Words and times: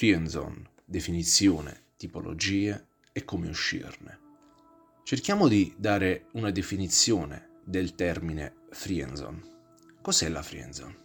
Friendzone, 0.00 0.62
definizione, 0.82 1.88
tipologie 1.98 2.86
e 3.12 3.22
come 3.26 3.50
uscirne. 3.50 4.18
Cerchiamo 5.04 5.46
di 5.46 5.74
dare 5.76 6.28
una 6.32 6.50
definizione 6.50 7.58
del 7.62 7.94
termine 7.94 8.62
friendzone. 8.70 9.42
Cos'è 10.00 10.30
la 10.30 10.42
friendzone? 10.42 10.96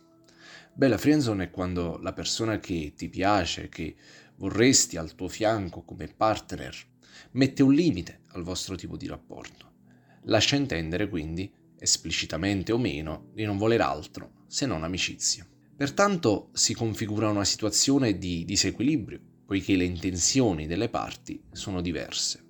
Beh, 0.72 0.88
la 0.88 0.98
friendzone 0.98 1.44
è 1.44 1.52
quando 1.52 1.98
la 1.98 2.14
persona 2.14 2.58
che 2.62 2.94
ti 2.96 3.10
piace, 3.10 3.68
che 3.68 3.98
vorresti 4.38 4.96
al 4.96 5.14
tuo 5.14 5.28
fianco 5.28 5.82
come 5.82 6.08
partner, 6.08 6.74
mette 7.32 7.64
un 7.64 7.74
limite 7.74 8.22
al 8.28 8.44
vostro 8.44 8.78
tipo 8.78 8.96
di 8.96 9.08
rapporto. 9.08 9.74
Lascia 10.22 10.56
intendere 10.56 11.10
quindi, 11.10 11.52
esplicitamente 11.78 12.72
o 12.72 12.78
meno, 12.78 13.28
di 13.34 13.44
non 13.44 13.58
voler 13.58 13.82
altro 13.82 14.46
se 14.48 14.66
non 14.66 14.86
amicizia. 14.86 15.46
Pertanto 15.78 16.50
si 16.54 16.74
configura 16.74 17.28
una 17.28 17.44
situazione 17.44 18.18
di 18.18 18.46
disequilibrio, 18.46 19.20
poiché 19.46 19.76
le 19.76 19.84
intenzioni 19.84 20.68
delle 20.68 20.88
parti 20.88 21.44
sono 21.52 21.82
diverse. 21.82 22.44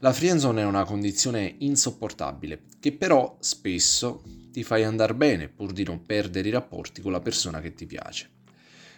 La 0.00 0.12
friendzone 0.12 0.62
è 0.62 0.64
una 0.64 0.84
condizione 0.84 1.54
insopportabile, 1.58 2.62
che 2.80 2.90
però 2.90 3.36
spesso 3.38 4.24
ti 4.50 4.64
fai 4.64 4.82
andare 4.82 5.14
bene 5.14 5.48
pur 5.48 5.72
di 5.72 5.84
non 5.84 6.02
perdere 6.02 6.48
i 6.48 6.50
rapporti 6.50 7.00
con 7.00 7.12
la 7.12 7.20
persona 7.20 7.60
che 7.60 7.72
ti 7.72 7.86
piace. 7.86 8.30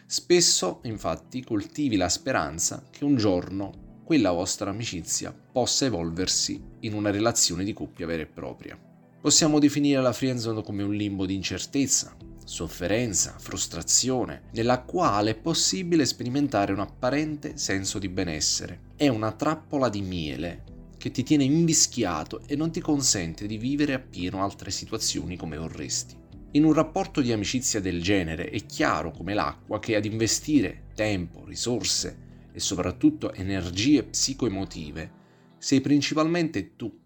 Spesso, 0.07 0.81
infatti, 0.85 1.45
coltivi 1.45 1.97
la 1.97 2.09
speranza 2.09 2.87
che 2.91 3.05
un 3.05 3.17
giorno 3.17 4.01
quella 4.03 4.33
vostra 4.33 4.71
amicizia 4.71 5.31
possa 5.33 5.85
evolversi 5.85 6.59
in 6.81 6.95
una 6.95 7.11
relazione 7.11 7.65
di 7.65 7.75
coppia 7.75 8.07
vera 8.07 8.23
e 8.23 8.27
propria. 8.27 8.79
Possiamo 9.21 9.59
definire 9.59 10.01
la 10.01 10.13
friendzone 10.13 10.63
come 10.63 10.83
un 10.83 10.95
limbo 10.95 11.27
di 11.27 11.35
incertezza, 11.35 12.17
sofferenza, 12.45 13.35
frustrazione, 13.39 14.43
nella 14.53 14.83
quale 14.83 15.33
è 15.33 15.35
possibile 15.35 16.05
sperimentare 16.05 16.73
un 16.73 16.81
apparente 16.81 17.57
senso 17.57 17.99
di 17.99 18.09
benessere. 18.09 18.93
È 18.97 19.09
una 19.09 19.33
trappola 19.33 19.89
di 19.89 20.03
miele 20.03 20.65
che 20.99 21.11
ti 21.11 21.23
tiene 21.23 21.45
invischiato 21.45 22.43
e 22.47 22.57
non 22.57 22.71
ti 22.71 22.81
consente 22.81 23.47
di 23.47 23.59
vivere 23.59 23.95
appieno 23.95 24.43
altre 24.43 24.71
situazioni 24.71 25.37
come 25.37 25.57
vorresti. 25.57 26.17
In 26.53 26.65
un 26.65 26.73
rapporto 26.73 27.21
di 27.21 27.33
amicizia 27.33 27.81
del 27.81 28.01
genere 28.01 28.49
è 28.49 28.65
chiaro 28.65 29.11
come 29.11 29.35
l'acqua 29.35 29.81
che 29.81 29.97
ad 29.97 30.05
investire 30.05 30.85
tempo, 30.95 31.45
risorse 31.45 32.49
e 32.53 32.61
soprattutto 32.61 33.33
energie 33.33 34.05
psicoemotive 34.05 35.23
sei 35.59 35.81
principalmente 35.81 36.77
tu. 36.77 36.97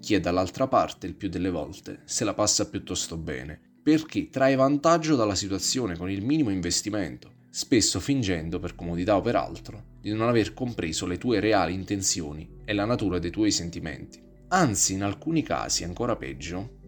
Chi 0.00 0.14
è 0.14 0.20
dall'altra 0.20 0.66
parte 0.66 1.06
il 1.06 1.14
più 1.14 1.28
delle 1.28 1.50
volte 1.50 2.00
se 2.06 2.24
la 2.24 2.34
passa 2.34 2.68
piuttosto 2.68 3.16
bene 3.16 3.70
perché 3.82 4.28
trae 4.28 4.54
vantaggio 4.54 5.16
dalla 5.16 5.34
situazione 5.34 5.96
con 5.96 6.08
il 6.08 6.22
minimo 6.22 6.50
investimento, 6.50 7.30
spesso 7.50 7.98
fingendo, 7.98 8.60
per 8.60 8.74
comodità 8.74 9.16
o 9.16 9.20
per 9.20 9.36
altro, 9.36 9.84
di 10.00 10.12
non 10.12 10.28
aver 10.28 10.54
compreso 10.54 11.06
le 11.06 11.18
tue 11.18 11.40
reali 11.40 11.74
intenzioni 11.74 12.60
e 12.64 12.72
la 12.72 12.84
natura 12.84 13.18
dei 13.18 13.30
tuoi 13.30 13.50
sentimenti. 13.50 14.22
Anzi, 14.48 14.92
in 14.92 15.02
alcuni 15.02 15.42
casi, 15.42 15.82
ancora 15.82 16.16
peggio, 16.16 16.80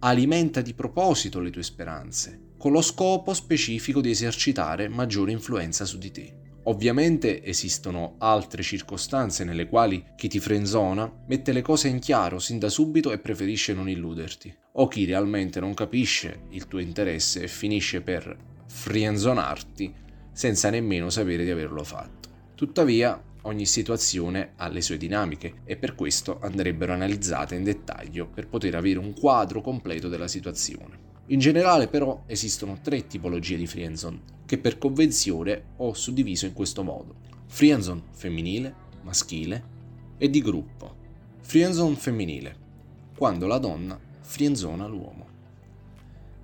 alimenta 0.00 0.60
di 0.60 0.74
proposito 0.74 1.40
le 1.40 1.50
tue 1.50 1.62
speranze, 1.62 2.52
con 2.56 2.70
lo 2.70 2.82
scopo 2.82 3.34
specifico 3.34 4.00
di 4.00 4.10
esercitare 4.10 4.88
maggiore 4.88 5.32
influenza 5.32 5.84
su 5.84 5.98
di 5.98 6.10
te. 6.10 6.47
Ovviamente 6.64 7.42
esistono 7.44 8.16
altre 8.18 8.62
circostanze 8.62 9.44
nelle 9.44 9.68
quali 9.68 10.04
chi 10.16 10.28
ti 10.28 10.38
frenzona 10.38 11.10
mette 11.26 11.52
le 11.52 11.62
cose 11.62 11.88
in 11.88 11.98
chiaro 11.98 12.38
sin 12.38 12.58
da 12.58 12.68
subito 12.68 13.10
e 13.10 13.18
preferisce 13.18 13.72
non 13.72 13.88
illuderti, 13.88 14.54
o 14.72 14.86
chi 14.86 15.04
realmente 15.06 15.60
non 15.60 15.72
capisce 15.72 16.42
il 16.50 16.68
tuo 16.68 16.78
interesse 16.78 17.42
e 17.42 17.48
finisce 17.48 18.02
per 18.02 18.36
frienzonarti 18.66 19.94
senza 20.32 20.68
nemmeno 20.68 21.08
sapere 21.08 21.44
di 21.44 21.50
averlo 21.50 21.82
fatto. 21.84 22.28
Tuttavia, 22.54 23.20
ogni 23.42 23.66
situazione 23.66 24.52
ha 24.56 24.68
le 24.68 24.82
sue 24.82 24.98
dinamiche 24.98 25.62
e 25.64 25.76
per 25.76 25.94
questo 25.94 26.38
andrebbero 26.40 26.92
analizzate 26.92 27.54
in 27.54 27.64
dettaglio 27.64 28.28
per 28.28 28.46
poter 28.46 28.74
avere 28.74 28.98
un 28.98 29.14
quadro 29.14 29.62
completo 29.62 30.08
della 30.08 30.28
situazione. 30.28 31.07
In 31.30 31.40
generale 31.40 31.88
però 31.88 32.22
esistono 32.24 32.78
tre 32.82 33.06
tipologie 33.06 33.58
di 33.58 33.66
friendzone 33.66 34.36
che 34.46 34.56
per 34.56 34.78
convenzione 34.78 35.62
ho 35.76 35.92
suddiviso 35.92 36.46
in 36.46 36.54
questo 36.54 36.82
modo. 36.82 37.16
Friendzone 37.46 38.02
femminile, 38.12 38.74
maschile 39.02 39.62
e 40.16 40.30
di 40.30 40.40
gruppo. 40.40 40.94
Friendzone 41.42 41.96
femminile, 41.96 42.56
quando 43.14 43.46
la 43.46 43.58
donna 43.58 43.98
friendzona 44.20 44.86
l'uomo. 44.86 45.26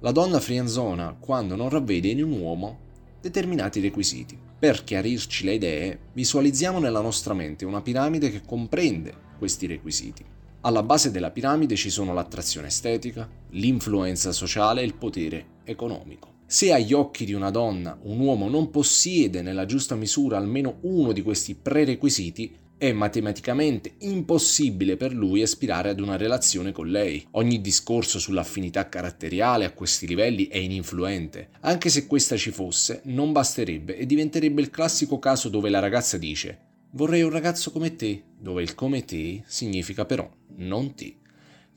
La 0.01 0.13
donna 0.13 0.39
friendzona 0.39 1.17
quando 1.19 1.57
non 1.57 1.71
ravvede 1.71 2.09
in 2.09 2.23
un 2.23 2.33
uomo 2.33 2.79
determinati 3.23 3.81
requisiti. 3.81 4.39
Per 4.59 4.85
chiarirci 4.85 5.45
le 5.45 5.55
idee, 5.55 5.99
visualizziamo 6.13 6.79
nella 6.79 7.01
nostra 7.01 7.33
mente 7.33 7.65
una 7.65 7.81
piramide 7.81 8.31
che 8.31 8.43
comprende 8.45 9.15
questi 9.39 9.67
requisiti. 9.67 10.34
Alla 10.67 10.83
base 10.83 11.11
della 11.11 11.31
piramide 11.31 11.77
ci 11.77 11.91
sono 11.91 12.15
l'attrazione 12.15 12.69
estetica, 12.69 13.29
l'influenza 13.51 14.33
sociale 14.33 14.81
e 14.81 14.85
il 14.87 14.95
potere 14.95 15.61
economico. 15.65 16.37
Se 16.47 16.73
agli 16.73 16.95
occhi 16.95 17.27
di 17.27 17.35
una 17.35 17.51
donna 17.51 17.99
un 18.05 18.19
uomo 18.19 18.49
non 18.49 18.71
possiede 18.71 19.43
nella 19.43 19.67
giusta 19.67 19.95
misura 19.95 20.39
almeno 20.39 20.79
uno 20.83 21.13
di 21.13 21.21
questi 21.21 21.55
prerequisiti, 21.55 22.57
è 22.79 22.93
matematicamente 22.93 23.97
impossibile 23.99 24.97
per 24.97 25.13
lui 25.13 25.43
aspirare 25.43 25.91
ad 25.91 26.01
una 26.01 26.17
relazione 26.17 26.73
con 26.73 26.89
lei. 26.89 27.27
Ogni 27.33 27.61
discorso 27.61 28.19
sull'affinità 28.19 28.89
caratteriale 28.89 29.67
a 29.67 29.73
questi 29.73 30.07
livelli 30.07 30.47
è 30.47 30.57
ininfluente. 30.57 31.51
Anche 31.61 31.91
se 31.91 32.07
questa 32.07 32.39
ci 32.39 32.51
fosse, 32.51 33.03
non 33.05 33.33
basterebbe 33.33 33.99
e 33.99 34.07
diventerebbe 34.07 34.63
il 34.63 34.71
classico 34.71 35.19
caso 35.19 35.51
dove 35.51 35.69
la 35.69 35.81
ragazza 35.81 36.17
dice 36.17 36.73
vorrei 36.95 37.23
un 37.23 37.31
ragazzo 37.31 37.71
come 37.71 37.97
te, 37.97 38.23
dove 38.39 38.63
il 38.63 38.75
come 38.75 39.05
te 39.05 39.43
significa 39.47 40.05
però 40.05 40.29
non 40.57 40.95
te 40.95 41.17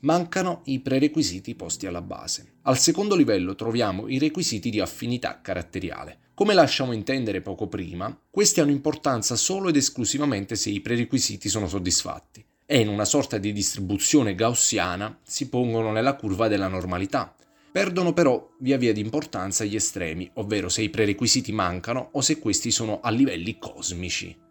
mancano 0.00 0.60
i 0.66 0.80
prerequisiti 0.80 1.54
posti 1.54 1.86
alla 1.86 2.02
base. 2.02 2.54
Al 2.62 2.78
secondo 2.78 3.16
livello 3.16 3.54
troviamo 3.54 4.06
i 4.06 4.18
requisiti 4.18 4.70
di 4.70 4.80
affinità 4.80 5.40
caratteriale. 5.40 6.18
Come 6.34 6.54
lasciamo 6.54 6.92
intendere 6.92 7.40
poco 7.40 7.66
prima, 7.66 8.16
questi 8.30 8.60
hanno 8.60 8.70
importanza 8.70 9.34
solo 9.34 9.70
ed 9.70 9.76
esclusivamente 9.76 10.54
se 10.54 10.70
i 10.70 10.80
prerequisiti 10.80 11.48
sono 11.48 11.66
soddisfatti 11.66 12.44
e 12.64 12.78
in 12.78 12.88
una 12.88 13.04
sorta 13.04 13.38
di 13.38 13.52
distribuzione 13.52 14.34
gaussiana 14.34 15.18
si 15.22 15.48
pongono 15.48 15.90
nella 15.90 16.14
curva 16.14 16.46
della 16.46 16.68
normalità. 16.68 17.34
Perdono 17.72 18.12
però 18.12 18.50
via 18.60 18.76
via 18.76 18.92
di 18.92 19.00
importanza 19.00 19.64
gli 19.64 19.74
estremi, 19.74 20.30
ovvero 20.34 20.68
se 20.68 20.82
i 20.82 20.90
prerequisiti 20.90 21.50
mancano 21.50 22.10
o 22.12 22.20
se 22.20 22.38
questi 22.38 22.70
sono 22.70 23.00
a 23.00 23.10
livelli 23.10 23.58
cosmici. 23.58 24.46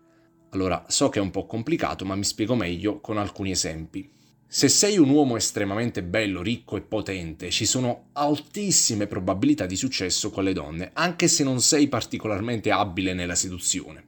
Allora, 0.52 0.86
so 0.88 1.10
che 1.10 1.20
è 1.20 1.22
un 1.22 1.32
po' 1.32 1.46
complicato, 1.46 2.06
ma 2.06 2.16
mi 2.16 2.24
spiego 2.24 2.56
meglio 2.56 3.00
con 3.00 3.18
alcuni 3.18 3.52
esempi. 3.52 4.10
Se 4.50 4.70
sei 4.70 4.98
un 4.98 5.10
uomo 5.10 5.36
estremamente 5.36 6.02
bello, 6.02 6.42
ricco 6.42 6.78
e 6.78 6.82
potente, 6.82 7.50
ci 7.50 7.66
sono 7.66 8.08
altissime 8.14 9.06
probabilità 9.06 9.66
di 9.66 9.76
successo 9.76 10.30
con 10.30 10.46
le 10.46 10.54
donne, 10.54 10.92
anche 10.94 11.28
se 11.28 11.44
non 11.44 11.60
sei 11.60 11.90
particolarmente 11.90 12.72
abile 12.72 13.14
nella 13.14 13.36
seduzione. 13.36 14.06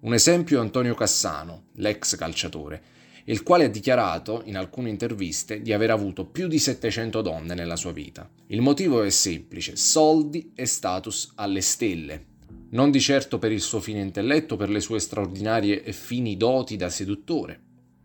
Un 0.00 0.12
esempio 0.12 0.58
è 0.58 0.60
Antonio 0.60 0.94
Cassano, 0.94 1.68
l'ex 1.76 2.16
calciatore, 2.16 2.82
il 3.24 3.42
quale 3.42 3.64
ha 3.64 3.68
dichiarato 3.68 4.42
in 4.44 4.58
alcune 4.58 4.90
interviste 4.90 5.62
di 5.62 5.72
aver 5.72 5.90
avuto 5.90 6.26
più 6.26 6.46
di 6.46 6.58
700 6.58 7.22
donne 7.22 7.54
nella 7.54 7.76
sua 7.76 7.92
vita. 7.92 8.28
Il 8.48 8.60
motivo 8.60 9.02
è 9.02 9.10
semplice, 9.10 9.76
soldi 9.76 10.52
e 10.54 10.66
status 10.66 11.32
alle 11.36 11.62
stelle. 11.62 12.29
Non 12.70 12.90
di 12.90 13.00
certo 13.00 13.38
per 13.38 13.52
il 13.52 13.60
suo 13.60 13.80
fine 13.80 14.00
intelletto, 14.00 14.56
per 14.56 14.70
le 14.70 14.80
sue 14.80 15.00
straordinarie 15.00 15.82
e 15.82 15.92
fini 15.92 16.36
doti 16.36 16.76
da 16.76 16.88
seduttore, 16.88 17.60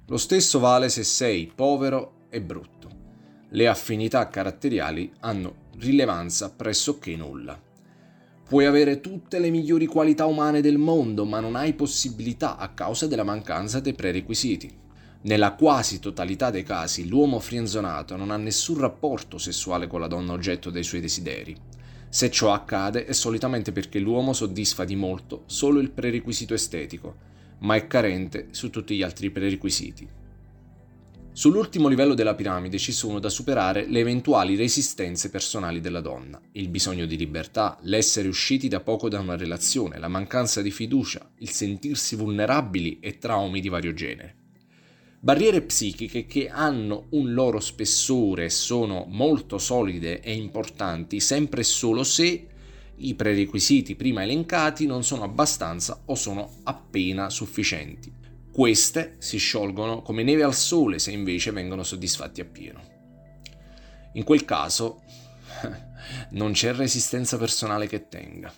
lo 0.07 0.17
stesso 0.17 0.59
vale 0.59 0.89
se 0.89 1.03
sei 1.03 1.51
povero 1.53 2.27
e 2.29 2.41
brutto. 2.41 2.89
Le 3.49 3.67
affinità 3.67 4.27
caratteriali 4.27 5.11
hanno 5.21 5.63
rilevanza 5.77 6.51
pressoché 6.51 7.15
nulla. 7.15 7.59
Puoi 8.47 8.65
avere 8.65 9.01
tutte 9.01 9.39
le 9.39 9.49
migliori 9.49 9.87
qualità 9.87 10.25
umane 10.25 10.61
del 10.61 10.77
mondo, 10.77 11.25
ma 11.25 11.39
non 11.39 11.55
hai 11.55 11.73
possibilità 11.73 12.57
a 12.57 12.69
causa 12.69 13.07
della 13.07 13.23
mancanza 13.23 13.79
dei 13.79 13.93
prerequisiti. 13.93 14.71
Nella 15.21 15.53
quasi 15.53 15.99
totalità 15.99 16.51
dei 16.51 16.61
casi, 16.61 17.07
l'uomo 17.07 17.39
frienzonato 17.39 18.15
non 18.15 18.29
ha 18.29 18.37
nessun 18.37 18.77
rapporto 18.77 19.39
sessuale 19.39 19.87
con 19.87 19.99
la 19.99 20.07
donna 20.07 20.33
oggetto 20.33 20.69
dei 20.69 20.83
suoi 20.83 21.01
desideri. 21.01 21.57
Se 22.09 22.31
ciò 22.31 22.53
accade 22.53 23.05
è 23.05 23.13
solitamente 23.13 23.71
perché 23.71 23.99
l'uomo 23.99 24.33
soddisfa 24.33 24.85
di 24.85 24.95
molto 24.95 25.43
solo 25.47 25.79
il 25.79 25.91
prerequisito 25.91 26.53
estetico, 26.53 27.15
ma 27.59 27.75
è 27.75 27.87
carente 27.87 28.47
su 28.51 28.69
tutti 28.69 28.95
gli 28.95 29.03
altri 29.03 29.31
prerequisiti. 29.31 30.23
Sull'ultimo 31.31 31.89
livello 31.89 32.13
della 32.13 32.33
piramide 32.33 32.77
ci 32.77 32.93
sono 32.93 33.19
da 33.19 33.27
superare 33.27 33.85
le 33.89 33.99
eventuali 33.99 34.55
resistenze 34.55 35.29
personali 35.29 35.81
della 35.81 35.99
donna, 35.99 36.39
il 36.53 36.69
bisogno 36.69 37.05
di 37.05 37.17
libertà, 37.17 37.77
l'essere 37.81 38.29
usciti 38.29 38.69
da 38.69 38.79
poco 38.79 39.09
da 39.09 39.19
una 39.19 39.35
relazione, 39.35 39.99
la 39.99 40.07
mancanza 40.07 40.61
di 40.61 40.71
fiducia, 40.71 41.29
il 41.39 41.49
sentirsi 41.49 42.15
vulnerabili 42.15 42.99
e 43.01 43.17
traumi 43.17 43.59
di 43.59 43.67
vario 43.67 43.93
genere. 43.93 44.44
Barriere 45.25 45.63
psichiche 45.63 46.27
che 46.27 46.49
hanno 46.49 47.07
un 47.09 47.33
loro 47.33 47.59
spessore 47.59 48.51
sono 48.51 49.05
molto 49.09 49.57
solide 49.57 50.21
e 50.21 50.35
importanti 50.35 51.19
sempre 51.19 51.61
e 51.61 51.63
solo 51.63 52.03
se 52.03 52.47
i 52.97 53.15
prerequisiti 53.15 53.95
prima 53.95 54.21
elencati 54.21 54.85
non 54.85 55.03
sono 55.03 55.23
abbastanza 55.23 56.03
o 56.05 56.13
sono 56.13 56.57
appena 56.65 57.31
sufficienti. 57.31 58.13
Queste 58.51 59.15
si 59.17 59.37
sciolgono 59.37 60.03
come 60.03 60.21
neve 60.21 60.43
al 60.43 60.53
sole 60.53 60.99
se 60.99 61.09
invece 61.09 61.49
vengono 61.49 61.81
soddisfatti 61.81 62.41
appieno. 62.41 62.83
In 64.13 64.23
quel 64.23 64.45
caso 64.45 65.01
non 66.33 66.51
c'è 66.51 66.71
resistenza 66.71 67.39
personale 67.39 67.87
che 67.87 68.07
tenga. 68.07 68.53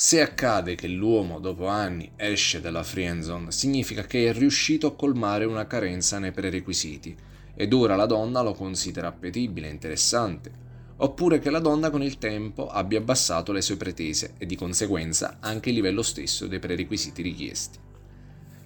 Se 0.00 0.20
accade 0.20 0.76
che 0.76 0.86
l'uomo 0.86 1.40
dopo 1.40 1.66
anni 1.66 2.12
esce 2.14 2.60
dalla 2.60 2.84
friendzone, 2.84 3.50
significa 3.50 4.04
che 4.04 4.28
è 4.28 4.32
riuscito 4.32 4.86
a 4.86 4.94
colmare 4.94 5.44
una 5.44 5.66
carenza 5.66 6.20
nei 6.20 6.30
prerequisiti 6.30 7.16
ed 7.52 7.72
ora 7.72 7.96
la 7.96 8.06
donna 8.06 8.40
lo 8.40 8.54
considera 8.54 9.08
appetibile 9.08 9.66
interessante, 9.68 10.52
oppure 10.98 11.40
che 11.40 11.50
la 11.50 11.58
donna 11.58 11.90
con 11.90 12.04
il 12.04 12.16
tempo 12.18 12.68
abbia 12.68 13.00
abbassato 13.00 13.50
le 13.50 13.60
sue 13.60 13.76
pretese 13.76 14.34
e 14.38 14.46
di 14.46 14.54
conseguenza 14.54 15.38
anche 15.40 15.70
il 15.70 15.74
livello 15.74 16.02
stesso 16.02 16.46
dei 16.46 16.60
prerequisiti 16.60 17.20
richiesti. 17.20 17.78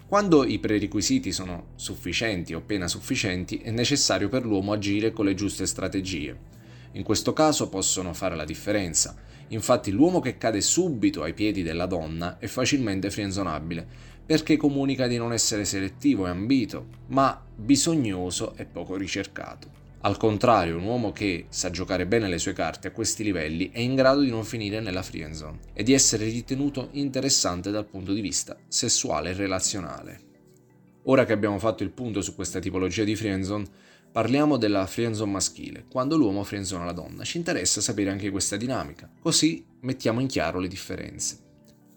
Quando 0.06 0.44
i 0.44 0.58
prerequisiti 0.58 1.32
sono 1.32 1.68
sufficienti 1.76 2.52
o 2.52 2.58
appena 2.58 2.88
sufficienti, 2.88 3.56
è 3.56 3.70
necessario 3.70 4.28
per 4.28 4.44
l'uomo 4.44 4.72
agire 4.72 5.12
con 5.12 5.24
le 5.24 5.34
giuste 5.34 5.64
strategie. 5.64 6.38
In 6.92 7.02
questo 7.02 7.32
caso 7.32 7.70
possono 7.70 8.12
fare 8.12 8.36
la 8.36 8.44
differenza 8.44 9.16
Infatti 9.52 9.90
l'uomo 9.90 10.20
che 10.20 10.38
cade 10.38 10.60
subito 10.60 11.22
ai 11.22 11.34
piedi 11.34 11.62
della 11.62 11.86
donna 11.86 12.38
è 12.38 12.46
facilmente 12.46 13.10
frienzonabile, 13.10 13.86
perché 14.24 14.56
comunica 14.56 15.06
di 15.06 15.16
non 15.18 15.32
essere 15.32 15.64
selettivo 15.64 16.26
e 16.26 16.30
ambito, 16.30 16.86
ma 17.08 17.42
bisognoso 17.54 18.54
e 18.56 18.64
poco 18.64 18.96
ricercato. 18.96 19.80
Al 20.04 20.16
contrario, 20.16 20.78
un 20.78 20.84
uomo 20.84 21.12
che 21.12 21.46
sa 21.50 21.70
giocare 21.70 22.06
bene 22.06 22.28
le 22.28 22.38
sue 22.38 22.54
carte 22.54 22.88
a 22.88 22.92
questi 22.92 23.22
livelli 23.22 23.70
è 23.70 23.78
in 23.78 23.94
grado 23.94 24.20
di 24.20 24.30
non 24.30 24.44
finire 24.44 24.80
nella 24.80 25.02
friendzone 25.02 25.58
e 25.74 25.82
di 25.82 25.92
essere 25.92 26.24
ritenuto 26.24 26.88
interessante 26.92 27.70
dal 27.70 27.86
punto 27.86 28.12
di 28.12 28.20
vista 28.20 28.56
sessuale 28.66 29.30
e 29.30 29.34
relazionale. 29.34 30.20
Ora 31.04 31.24
che 31.24 31.32
abbiamo 31.32 31.58
fatto 31.58 31.82
il 31.82 31.90
punto 31.90 32.20
su 32.20 32.34
questa 32.34 32.58
tipologia 32.58 33.04
di 33.04 33.14
friendzone, 33.14 33.66
Parliamo 34.12 34.58
della 34.58 34.86
friendzone 34.86 35.32
maschile, 35.32 35.86
quando 35.88 36.18
l'uomo 36.18 36.44
friendzona 36.44 36.84
la 36.84 36.92
donna. 36.92 37.24
Ci 37.24 37.38
interessa 37.38 37.80
sapere 37.80 38.10
anche 38.10 38.30
questa 38.30 38.58
dinamica, 38.58 39.10
così 39.18 39.64
mettiamo 39.80 40.20
in 40.20 40.26
chiaro 40.26 40.58
le 40.58 40.68
differenze. 40.68 41.38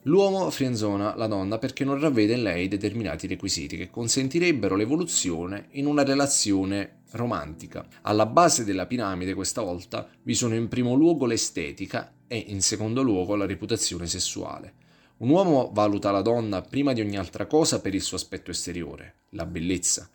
L'uomo 0.03 0.49
friendzona 0.49 1.17
la 1.17 1.27
donna 1.27 1.57
perché 1.57 1.83
non 1.83 1.99
ravvede 1.99 2.35
in 2.35 2.43
lei 2.43 2.69
determinati 2.69 3.27
requisiti 3.27 3.75
che 3.75 3.89
consentirebbero 3.89 4.77
l'evoluzione 4.77 5.67
in 5.71 5.87
una 5.87 6.05
relazione 6.05 7.01
romantica. 7.11 7.85
Alla 8.03 8.25
base 8.25 8.63
della 8.63 8.85
piramide 8.85 9.33
questa 9.33 9.61
volta 9.61 10.07
vi 10.23 10.35
sono 10.35 10.55
in 10.55 10.69
primo 10.69 10.93
luogo 10.93 11.25
l'estetica 11.25 12.13
e 12.27 12.37
in 12.37 12.61
secondo 12.61 13.01
luogo 13.01 13.35
la 13.35 13.45
reputazione 13.45 14.07
sessuale. 14.07 14.75
Un 15.17 15.29
uomo 15.29 15.71
valuta 15.73 16.11
la 16.11 16.21
donna 16.21 16.61
prima 16.61 16.93
di 16.93 17.01
ogni 17.01 17.17
altra 17.17 17.45
cosa 17.45 17.81
per 17.81 17.93
il 17.93 18.01
suo 18.01 18.15
aspetto 18.15 18.51
esteriore, 18.51 19.23
la 19.31 19.45
bellezza. 19.45 20.09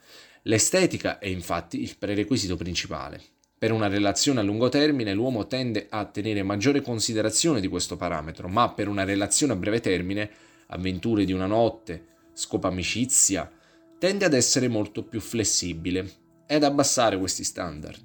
L'estetica 0.45 1.19
è 1.19 1.27
infatti 1.27 1.83
il 1.83 1.97
prerequisito 1.99 2.57
principale. 2.57 3.21
Per 3.59 3.73
una 3.73 3.89
relazione 3.89 4.41
a 4.41 4.43
lungo 4.43 4.71
termine 4.71 5.13
l'uomo 5.13 5.47
tende 5.47 5.87
a 5.91 6.07
tenere 6.07 6.43
maggiore 6.43 6.81
considerazione 6.81 7.61
di 7.61 7.69
questo 7.69 7.99
parametro, 7.99 8.49
ma 8.49 8.73
per 8.73 8.89
una 8.89 9.05
relazione 9.05 9.53
a 9.53 9.57
breve 9.57 9.81
termine, 9.81 10.31
avventure 10.69 11.27
di 11.27 11.35
una 11.35 11.45
notte, 11.45 12.07
scopo 12.33 12.69
amicizia, 12.69 13.51
tende 13.99 14.25
ad 14.25 14.33
essere 14.33 14.69
molto 14.69 15.03
più 15.03 15.21
flessibile 15.21 16.11
e 16.47 16.55
ad 16.55 16.65
abbassare 16.65 17.19
questi 17.19 17.45
standard. 17.45 18.01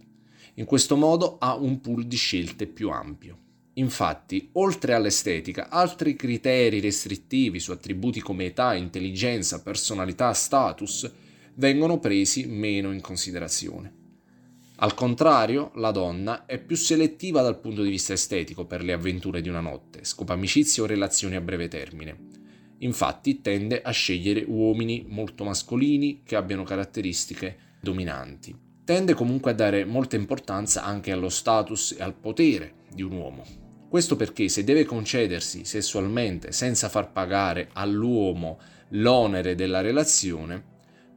In 0.56 0.66
questo 0.66 0.98
modo 0.98 1.38
ha 1.40 1.56
un 1.56 1.80
pool 1.80 2.06
di 2.06 2.18
scelte 2.18 2.68
più 2.68 2.90
ampio. 2.90 3.40
Infatti, 3.76 4.50
oltre 4.54 4.94
all'estetica, 4.94 5.70
altri 5.70 6.18
criteri 6.18 6.82
restrittivi 6.82 7.62
su 7.62 7.72
attributi 7.72 8.20
come 8.20 8.46
età, 8.46 8.74
intelligenza, 8.74 9.62
personalità, 9.62 10.34
status 10.34 11.10
vengono 11.56 12.00
presi 12.00 12.46
meno 12.46 12.92
in 12.92 13.02
considerazione. 13.02 14.04
Al 14.78 14.94
contrario, 14.94 15.72
la 15.76 15.92
donna 15.92 16.46
è 16.46 16.60
più 16.60 16.76
selettiva 16.76 17.42
dal 17.42 17.60
punto 17.60 17.82
di 17.82 17.90
vista 17.90 18.12
estetico 18.12 18.66
per 18.66 18.84
le 18.84 18.92
avventure 18.92 19.42
di 19.42 19.48
una 19.48 19.62
notte, 19.62 20.04
scopa 20.04 20.34
amicizie 20.34 20.84
o 20.84 20.86
relazioni 20.86 21.36
a 21.36 21.42
breve 21.42 21.70
termine. 21.70 22.34
Infatti 22.80 23.40
tende 23.40 23.82
a 23.82 23.92
scegliere 23.92 24.44
uomini 24.46 25.06
molto 25.08 25.46
mascolini 25.46 26.24
che 26.26 26.36
abbiano 26.36 26.64
caratteristiche 26.64 27.58
dominanti. 27.80 28.54
Tende 28.84 29.14
comunque 29.14 29.52
a 29.52 29.56
dare 29.56 29.86
molta 29.86 30.18
importanza 30.18 30.84
anche 30.84 31.12
allo 31.12 31.30
status 31.30 31.96
e 31.98 32.04
al 32.04 32.14
potere 32.14 32.74
di 32.94 33.02
un 33.02 33.14
uomo. 33.14 33.44
Questo 33.88 34.18
perché 34.18 34.50
se 34.50 34.66
deve 34.66 34.84
concedersi 34.84 35.64
sessualmente 35.64 36.52
senza 36.52 36.90
far 36.90 37.14
pagare 37.14 37.70
all'uomo 37.72 38.60
l'onere 38.90 39.56
della 39.56 39.80
relazione, 39.80 40.74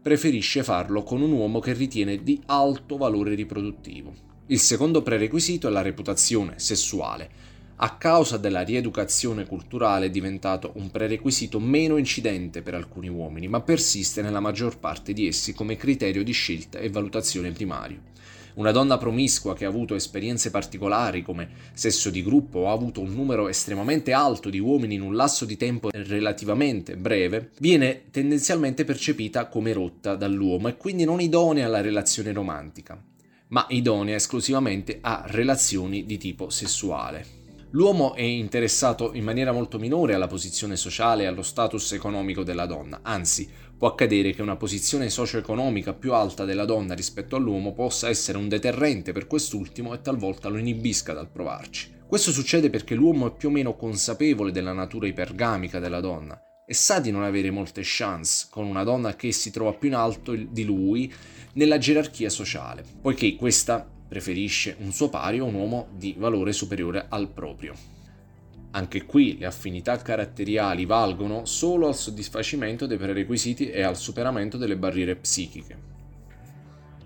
preferisce 0.08 0.62
farlo 0.62 1.02
con 1.02 1.20
un 1.20 1.32
uomo 1.32 1.60
che 1.60 1.74
ritiene 1.74 2.22
di 2.22 2.40
alto 2.46 2.96
valore 2.96 3.34
riproduttivo. 3.34 4.14
Il 4.46 4.58
secondo 4.58 5.02
prerequisito 5.02 5.68
è 5.68 5.70
la 5.70 5.82
reputazione 5.82 6.54
sessuale. 6.56 7.28
A 7.76 7.98
causa 7.98 8.38
della 8.38 8.62
rieducazione 8.62 9.44
culturale 9.44 10.06
è 10.06 10.10
diventato 10.10 10.72
un 10.76 10.90
prerequisito 10.90 11.60
meno 11.60 11.98
incidente 11.98 12.62
per 12.62 12.74
alcuni 12.74 13.08
uomini, 13.08 13.48
ma 13.48 13.60
persiste 13.60 14.22
nella 14.22 14.40
maggior 14.40 14.78
parte 14.78 15.12
di 15.12 15.26
essi 15.26 15.52
come 15.52 15.76
criterio 15.76 16.24
di 16.24 16.32
scelta 16.32 16.78
e 16.78 16.88
valutazione 16.88 17.52
primario. 17.52 18.00
Una 18.58 18.72
donna 18.72 18.98
promiscua 18.98 19.54
che 19.54 19.64
ha 19.64 19.68
avuto 19.68 19.94
esperienze 19.94 20.50
particolari 20.50 21.22
come 21.22 21.48
sesso 21.74 22.10
di 22.10 22.24
gruppo 22.24 22.58
o 22.58 22.68
ha 22.68 22.72
avuto 22.72 23.00
un 23.00 23.14
numero 23.14 23.46
estremamente 23.46 24.12
alto 24.12 24.50
di 24.50 24.58
uomini 24.58 24.96
in 24.96 25.02
un 25.02 25.14
lasso 25.14 25.44
di 25.44 25.56
tempo 25.56 25.90
relativamente 25.92 26.96
breve, 26.96 27.52
viene 27.60 28.06
tendenzialmente 28.10 28.84
percepita 28.84 29.46
come 29.46 29.72
rotta 29.72 30.16
dall'uomo 30.16 30.66
e 30.66 30.76
quindi 30.76 31.04
non 31.04 31.20
idonea 31.20 31.66
alla 31.66 31.80
relazione 31.80 32.32
romantica, 32.32 33.00
ma 33.50 33.64
idonea 33.68 34.16
esclusivamente 34.16 34.98
a 35.02 35.22
relazioni 35.24 36.04
di 36.04 36.18
tipo 36.18 36.50
sessuale. 36.50 37.36
L'uomo 37.72 38.14
è 38.14 38.22
interessato 38.22 39.12
in 39.12 39.22
maniera 39.22 39.52
molto 39.52 39.78
minore 39.78 40.14
alla 40.14 40.26
posizione 40.26 40.74
sociale 40.74 41.24
e 41.24 41.26
allo 41.26 41.42
status 41.42 41.92
economico 41.92 42.42
della 42.42 42.64
donna, 42.66 43.00
anzi 43.02 43.46
può 43.78 43.86
accadere 43.86 44.32
che 44.32 44.42
una 44.42 44.56
posizione 44.56 45.08
socio-economica 45.08 45.94
più 45.94 46.12
alta 46.12 46.44
della 46.44 46.64
donna 46.64 46.94
rispetto 46.94 47.36
all'uomo 47.36 47.72
possa 47.72 48.08
essere 48.08 48.36
un 48.36 48.48
deterrente 48.48 49.12
per 49.12 49.28
quest'ultimo 49.28 49.94
e 49.94 50.00
talvolta 50.00 50.48
lo 50.48 50.58
inibisca 50.58 51.12
dal 51.12 51.30
provarci. 51.30 51.94
Questo 52.06 52.32
succede 52.32 52.70
perché 52.70 52.96
l'uomo 52.96 53.28
è 53.28 53.36
più 53.36 53.48
o 53.48 53.52
meno 53.52 53.76
consapevole 53.76 54.50
della 54.50 54.72
natura 54.72 55.06
ipergamica 55.06 55.78
della 55.78 56.00
donna 56.00 56.42
e 56.66 56.74
sa 56.74 56.98
di 56.98 57.12
non 57.12 57.22
avere 57.22 57.52
molte 57.52 57.82
chance 57.84 58.48
con 58.50 58.66
una 58.66 58.82
donna 58.82 59.14
che 59.14 59.30
si 59.30 59.50
trova 59.52 59.72
più 59.72 59.88
in 59.88 59.94
alto 59.94 60.34
di 60.34 60.64
lui 60.64 61.12
nella 61.52 61.78
gerarchia 61.78 62.30
sociale, 62.30 62.84
poiché 63.00 63.36
questa 63.36 63.88
preferisce 64.08 64.76
un 64.80 64.92
suo 64.92 65.08
pari 65.08 65.38
o 65.38 65.44
un 65.44 65.54
uomo 65.54 65.88
di 65.96 66.14
valore 66.18 66.52
superiore 66.52 67.06
al 67.08 67.30
proprio. 67.30 67.97
Anche 68.70 69.06
qui 69.06 69.38
le 69.38 69.46
affinità 69.46 69.96
caratteriali 69.96 70.84
valgono 70.84 71.46
solo 71.46 71.86
al 71.86 71.96
soddisfacimento 71.96 72.86
dei 72.86 72.98
prerequisiti 72.98 73.70
e 73.70 73.82
al 73.82 73.96
superamento 73.96 74.58
delle 74.58 74.76
barriere 74.76 75.16
psichiche. 75.16 75.96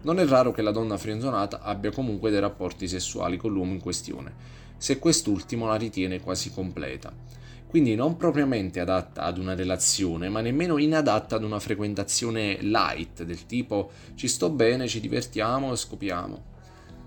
Non 0.02 0.19
è 0.19 0.26
raro 0.26 0.50
che 0.50 0.62
la 0.62 0.73
donna 0.73 0.97
frienzonata 0.97 1.61
abbia 1.61 1.92
comunque 1.92 2.31
dei 2.31 2.40
rapporti 2.40 2.88
sessuali 2.88 3.37
con 3.37 3.52
l'uomo 3.52 3.73
in 3.73 3.81
questione, 3.81 4.35
se 4.76 4.99
quest'ultimo 4.99 5.69
la 5.69 5.76
ritiene 5.76 6.21
quasi 6.21 6.52
completa, 6.52 7.12
quindi 7.69 7.95
non 7.95 8.16
propriamente 8.16 8.81
adatta 8.81 9.23
ad 9.23 9.38
una 9.38 9.54
relazione, 9.54 10.28
ma 10.28 10.40
nemmeno 10.40 10.76
inadatta 10.76 11.37
ad 11.37 11.45
una 11.45 11.61
frequentazione 11.61 12.59
light, 12.61 13.23
del 13.23 13.47
tipo 13.47 13.92
ci 14.16 14.26
sto 14.26 14.50
bene, 14.50 14.88
ci 14.88 14.99
divertiamo 14.99 15.73
e 15.73 15.76
scopiamo. 15.76 16.51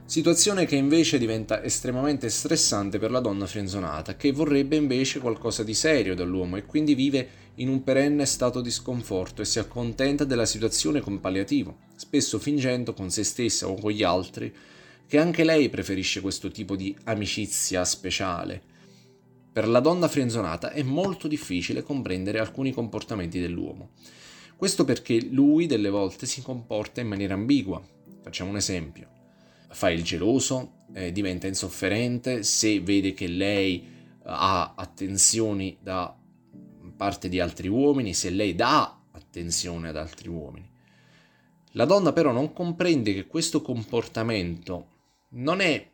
Situazione 0.08 0.68
che 0.68 0.76
invece 0.76 1.18
diventa 1.18 1.64
estremamente 1.64 2.30
stressante 2.30 3.00
per 3.00 3.10
la 3.10 3.20
donna 3.20 3.48
frenzonata, 3.48 4.16
che 4.16 4.32
vorrebbe 4.32 4.76
invece 4.76 5.20
qualcosa 5.20 5.64
di 5.64 5.74
serio 5.74 6.14
dall'uomo 6.14 6.58
e 6.58 6.66
quindi 6.66 6.94
vive 6.94 7.28
in 7.56 7.70
un 7.70 7.84
perenne 7.84 8.28
stato 8.28 8.62
di 8.62 8.70
sconforto 8.70 9.42
e 9.42 9.46
si 9.46 9.58
accontenta 9.58 10.24
della 10.24 10.46
situazione 10.46 11.02
con 11.02 11.20
palliativo, 11.20 11.78
spesso 11.96 12.38
fingendo 12.38 12.94
con 12.94 13.10
se 13.10 13.24
stessa 13.24 13.68
o 13.68 13.74
con 13.74 13.92
gli 13.92 14.04
altri 14.04 14.54
che 15.08 15.18
anche 15.18 15.44
lei 15.44 15.70
preferisce 15.70 16.22
questo 16.22 16.52
tipo 16.52 16.76
di 16.76 16.96
amicizia 17.06 17.84
speciale. 17.84 18.62
Per 19.52 19.68
la 19.68 19.80
donna 19.80 20.08
frenzonata 20.08 20.72
è 20.72 20.84
molto 20.84 21.28
difficile 21.28 21.82
comprendere 21.82 22.38
alcuni 22.38 22.72
comportamenti 22.72 23.40
dell'uomo. 23.40 23.90
Questo 24.56 24.86
perché 24.86 25.20
lui 25.32 25.66
delle 25.66 25.90
volte 25.90 26.28
si 26.28 26.44
comporta 26.44 27.02
in 27.02 27.08
maniera 27.08 27.34
ambigua. 27.34 27.84
Facciamo 28.22 28.52
un 28.52 28.58
esempio 28.58 29.14
fa 29.70 29.90
il 29.90 30.04
geloso, 30.04 30.86
eh, 30.94 31.12
diventa 31.12 31.48
insofferente 31.48 32.44
se 32.44 32.80
vede 32.80 33.14
che 33.14 33.28
lei 33.28 33.82
eh, 33.82 33.86
ha 34.24 34.74
attenzioni 34.76 35.78
da 35.82 36.16
parte 36.96 37.30
di 37.30 37.40
altri 37.40 37.68
uomini, 37.68 38.14
se 38.14 38.30
lei 38.30 38.56
dà 38.56 39.00
attenzione 39.12 39.90
ad 39.90 39.98
altri 39.98 40.30
uomini. 40.30 40.70
La 41.72 41.86
donna 41.86 42.14
però 42.14 42.32
non 42.32 42.54
comprende 42.54 43.14
che 43.14 43.28
questo 43.28 43.62
comportamento 43.62 44.88
non 45.30 45.60
è 45.60 45.92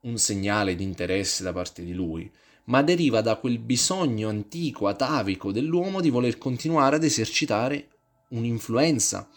un 0.00 0.18
segnale 0.18 0.74
di 0.74 0.82
interesse 0.82 1.42
da 1.42 1.52
parte 1.52 1.82
di 1.82 1.94
lui, 1.94 2.30
ma 2.64 2.82
deriva 2.82 3.22
da 3.22 3.36
quel 3.36 3.58
bisogno 3.58 4.28
antico, 4.28 4.86
atavico 4.86 5.50
dell'uomo 5.50 6.00
di 6.00 6.10
voler 6.10 6.38
continuare 6.38 6.96
ad 6.96 7.04
esercitare 7.04 7.88
un'influenza, 8.28 9.28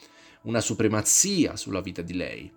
una 0.43 0.59
supremazia 0.59 1.55
sulla 1.55 1.81
vita 1.81 2.01
di 2.01 2.13
lei. 2.13 2.54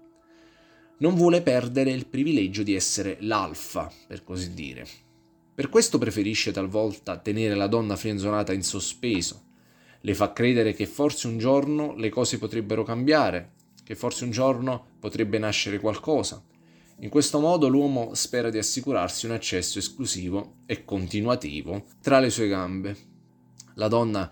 Non 1.00 1.14
vuole 1.14 1.43
perdere 1.43 1.93
il 1.93 2.07
privilegio 2.07 2.64
di 2.64 2.75
essere 2.75 3.19
l'alfa, 3.21 3.88
per 4.09 4.25
così 4.25 4.52
dire. 4.52 4.85
Per 5.55 5.69
questo 5.69 5.97
preferisce 5.97 6.50
talvolta 6.50 7.19
tenere 7.19 7.55
la 7.55 7.69
donna 7.69 7.95
frenzonata 7.95 8.52
in 8.52 8.64
sospeso. 8.64 9.43
Le 10.00 10.14
fa 10.14 10.33
credere 10.33 10.75
che 10.75 10.87
forse 10.87 11.28
un 11.28 11.38
giorno 11.38 11.95
le 11.95 12.09
cose 12.09 12.38
potrebbero 12.38 12.83
cambiare, 12.83 13.52
che 13.85 13.95
forse 13.95 14.25
un 14.25 14.33
giorno 14.33 14.97
potrebbe 14.99 15.38
nascere 15.38 15.78
qualcosa. 15.78 16.45
In 16.99 17.11
questo 17.11 17.38
modo 17.38 17.69
l'uomo 17.69 18.14
spera 18.14 18.50
di 18.50 18.59
assicurarsi 18.59 19.26
un 19.26 19.33
accesso 19.33 19.78
esclusivo 19.78 20.57
e 20.67 20.85
continuativo 20.85 21.85
tra 22.02 22.19
le 22.19 22.28
sue 22.28 22.49
gambe. 22.49 22.97
La 23.75 23.87
donna 23.87 24.28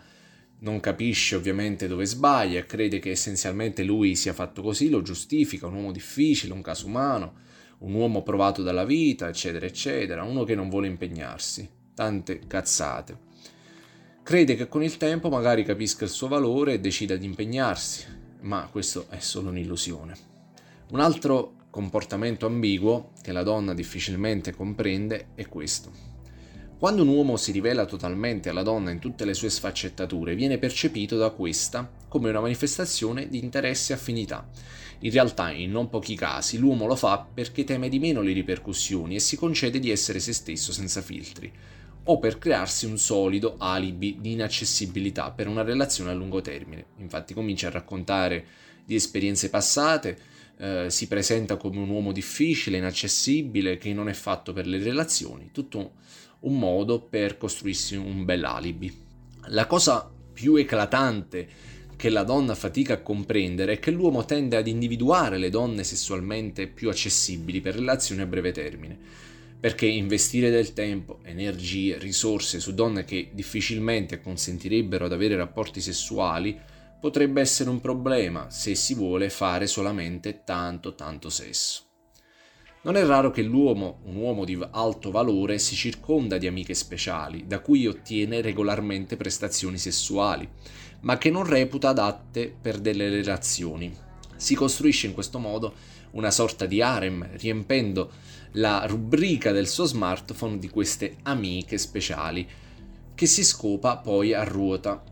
non 0.59 0.81
capisce 0.81 1.37
ovviamente 1.37 1.87
dove 1.87 2.07
sbaglia, 2.07 2.65
crede 2.65 2.99
che 2.99 3.11
essenzialmente 3.11 3.83
lui 3.83 4.15
sia 4.15 4.33
fatto 4.33 4.63
così, 4.63 4.89
lo 4.89 5.03
giustifica, 5.03 5.67
un 5.67 5.75
uomo 5.75 5.93
difficile, 5.93 6.53
un 6.53 6.63
caso 6.63 6.87
umano, 6.87 7.35
un 7.79 7.93
uomo 7.93 8.23
provato 8.23 8.63
dalla 8.63 8.85
vita, 8.85 9.29
eccetera, 9.29 9.67
eccetera, 9.67 10.23
uno 10.23 10.45
che 10.45 10.55
non 10.55 10.71
vuole 10.71 10.87
impegnarsi. 10.87 11.69
Tante 11.95 12.41
cazzate. 12.47 13.25
Crede 14.23 14.57
che 14.57 14.69
con 14.69 14.83
il 14.83 14.97
tempo 14.97 15.29
magari 15.29 15.63
capisca 15.63 16.05
il 16.05 16.11
suo 16.11 16.29
valore 16.29 16.75
e 16.75 16.81
decida 16.81 17.17
di 17.17 17.27
impegnarsi, 17.27 18.07
ma 18.41 18.69
questo 18.71 19.07
è 19.09 19.21
solo 19.21 19.51
un'illusione. 19.51 20.15
Un 20.91 21.01
altro 21.01 21.55
comportamento 21.71 22.47
ambiguo 22.47 23.13
che 23.23 23.33
la 23.33 23.43
donna 23.43 23.75
difficilmente 23.75 24.55
comprende 24.55 25.29
è 25.35 25.47
questo. 25.47 26.16
Quando 26.79 27.01
un 27.01 27.09
uomo 27.09 27.39
si 27.39 27.53
rivela 27.53 27.87
totalmente 27.87 28.51
alla 28.51 28.63
donna 28.63 28.91
in 28.91 28.99
tutte 28.99 29.25
le 29.25 29.33
sue 29.33 29.49
sfaccettature, 29.49 30.35
viene 30.35 30.59
percepito 30.59 31.17
da 31.17 31.31
questa 31.31 31.91
come 32.07 32.29
una 32.29 32.43
manifestazione 32.43 33.31
di 33.31 33.39
interesse 33.39 33.95
e 33.95 33.97
affinità. 33.97 34.47
In 34.99 35.11
realtà, 35.11 35.51
in 35.51 35.71
non 35.71 35.89
pochi 35.89 36.15
casi, 36.15 36.59
l'uomo 36.59 36.87
lo 36.87 36.95
fa 36.95 37.27
perché 37.33 37.65
teme 37.65 37.89
di 37.89 37.99
meno 37.99 38.21
le 38.21 38.35
ripercussioni 38.35 39.15
e 39.15 39.21
si 39.21 39.37
concede 39.37 39.79
di 39.79 39.91
essere 39.91 40.21
se 40.21 40.35
stesso 40.35 40.71
senza 40.71 41.01
filtri, 41.01 41.51
o 42.05 42.19
per 42.19 42.37
crearsi 42.37 42.85
un 42.85 42.99
solido 42.99 43.55
alibi 43.57 44.19
di 44.21 44.33
inaccessibilità 44.33 45.31
per 45.31 45.49
una 45.49 45.63
relazione 45.63 46.11
a 46.11 46.15
lungo 46.15 46.43
termine. 46.43 46.89
Infatti 46.99 47.33
comincia 47.33 47.69
a 47.69 47.71
raccontare 47.71 48.45
di 48.85 48.95
esperienze 48.95 49.49
passate, 49.49 50.19
eh, 50.59 50.87
si 50.91 51.09
presenta 51.09 51.57
come 51.57 51.79
un 51.79 51.89
uomo 51.89 52.13
difficile, 52.13 52.77
inaccessibile, 52.77 53.79
che 53.79 53.95
non 53.95 54.11
è 54.11 54.15
fatto 54.15 54.53
per 54.53 54.67
le 54.67 54.79
relazioni, 54.79 55.51
tutto 55.53 55.93
un 56.47 56.59
modo 56.59 57.01
per 57.01 57.37
costruirsi 57.37 57.97
un 57.97 58.25
bel 58.25 58.45
alibi. 58.45 59.05
La 59.49 59.67
cosa 59.67 60.11
più 60.33 60.57
eclatante 60.57 61.49
che 61.97 62.11
la 62.11 62.25
donna 62.25 62.55
fatica 62.55 62.95
a 62.95 63.01
comprendere 63.01 63.75
è 63.75 63.79
che 63.79 63.91
l'uomo 63.91 64.25
tende 64.25 64.57
ad 64.57 64.67
individuare 64.67 65.39
le 65.39 65.51
donne 65.51 65.83
sessualmente 65.83 66.67
più 66.67 66.89
accessibili 66.89 67.61
per 67.61 67.75
relazioni 67.75 68.21
a 68.21 68.27
breve 68.27 68.53
termine, 68.53 68.99
perché 69.59 69.87
investire 69.87 70.51
del 70.51 70.75
tempo, 70.75 71.21
energie, 71.23 71.99
risorse 71.99 72.61
su 72.61 72.75
donne 72.75 73.05
che 73.05 73.31
difficilmente 73.33 74.21
consentirebbero 74.21 75.07
ad 75.07 75.13
avere 75.13 75.37
rapporti 75.37 75.81
sessuali 75.81 76.59
potrebbe 77.01 77.41
essere 77.41 77.71
un 77.71 77.81
problema 77.81 78.51
se 78.51 78.75
si 78.75 78.95
vuole 78.95 79.31
fare 79.31 79.67
solamente 79.67 80.43
tanto 80.45 80.95
tanto 80.95 81.31
sesso. 81.31 81.96
Non 82.87 82.97
è 82.97 83.05
raro 83.05 83.33
che 83.33 83.43
l'uomo, 83.43 83.99
un 84.05 84.15
uomo 84.15 84.45
di 84.45 84.57
alto 84.71 85.11
valore, 85.11 85.59
si 85.59 85.75
circonda 85.75 86.39
di 86.39 86.47
amiche 86.47 86.73
speciali, 86.73 87.45
da 87.45 87.59
cui 87.59 87.85
ottiene 87.89 88.41
regolarmente 88.41 89.17
prestazioni 89.17 89.77
sessuali, 89.77 90.49
ma 91.01 91.19
che 91.19 91.29
non 91.29 91.43
reputa 91.43 91.89
adatte 91.89 92.49
per 92.49 92.79
delle 92.79 93.09
relazioni. 93.09 93.93
Si 94.37 94.55
costruisce 94.55 95.09
in 95.09 95.15
questo 95.15 95.41
modo 95.41 95.75
una 96.13 96.31
sorta 96.31 96.65
di 96.67 96.81
harem, 96.81 97.29
riempendo 97.33 98.13
la 98.53 98.87
rubrica 98.87 99.51
del 99.51 99.67
suo 99.67 99.87
smartphone 99.87 100.61
di 100.61 100.69
queste 100.69 101.17
amiche 101.23 101.79
speciali, 101.79 102.47
che 103.17 103.27
si 103.27 103.43
scopa 103.43 103.97
poi 103.97 104.33
a 104.33 104.45
ruota. 104.45 105.03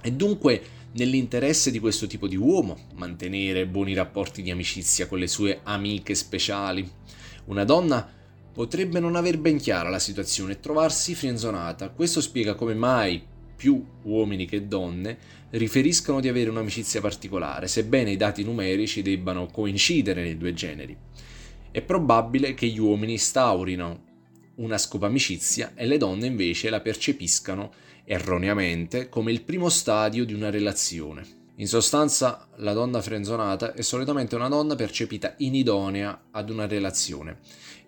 E 0.00 0.12
dunque 0.12 0.62
nell'interesse 0.92 1.72
di 1.72 1.80
questo 1.80 2.06
tipo 2.06 2.28
di 2.28 2.36
uomo 2.36 2.78
mantenere 2.94 3.66
buoni 3.66 3.92
rapporti 3.92 4.40
di 4.40 4.52
amicizia 4.52 5.08
con 5.08 5.18
le 5.18 5.26
sue 5.26 5.58
amiche 5.64 6.14
speciali. 6.14 6.88
Una 7.46 7.64
donna 7.64 8.08
potrebbe 8.52 9.00
non 9.00 9.16
aver 9.16 9.38
ben 9.38 9.58
chiara 9.58 9.88
la 9.88 9.98
situazione 9.98 10.52
e 10.52 10.60
trovarsi 10.60 11.14
frenzonata. 11.14 11.90
Questo 11.90 12.20
spiega 12.20 12.54
come 12.54 12.74
mai 12.74 13.22
più 13.56 13.84
uomini 14.02 14.46
che 14.46 14.66
donne 14.66 15.18
riferiscono 15.50 16.20
di 16.20 16.28
avere 16.28 16.50
un'amicizia 16.50 17.00
particolare, 17.00 17.68
sebbene 17.68 18.10
i 18.10 18.16
dati 18.16 18.42
numerici 18.42 19.02
debbano 19.02 19.46
coincidere 19.46 20.22
nei 20.22 20.36
due 20.36 20.52
generi. 20.52 20.96
È 21.70 21.80
probabile 21.82 22.54
che 22.54 22.66
gli 22.66 22.78
uomini 22.78 23.12
instaurino 23.12 24.02
una 24.56 24.78
scopa 24.78 25.06
amicizia 25.06 25.72
e 25.74 25.86
le 25.86 25.96
donne 25.96 26.26
invece 26.26 26.70
la 26.70 26.80
percepiscano 26.80 27.72
erroneamente 28.04 29.08
come 29.08 29.32
il 29.32 29.42
primo 29.42 29.68
stadio 29.68 30.24
di 30.24 30.34
una 30.34 30.50
relazione. 30.50 31.43
In 31.58 31.68
sostanza, 31.68 32.48
la 32.56 32.72
donna 32.72 33.00
frenzonata 33.00 33.74
è 33.74 33.82
solitamente 33.82 34.34
una 34.34 34.48
donna 34.48 34.74
percepita 34.74 35.34
inidonea 35.38 36.26
ad 36.32 36.50
una 36.50 36.66
relazione, 36.66 37.38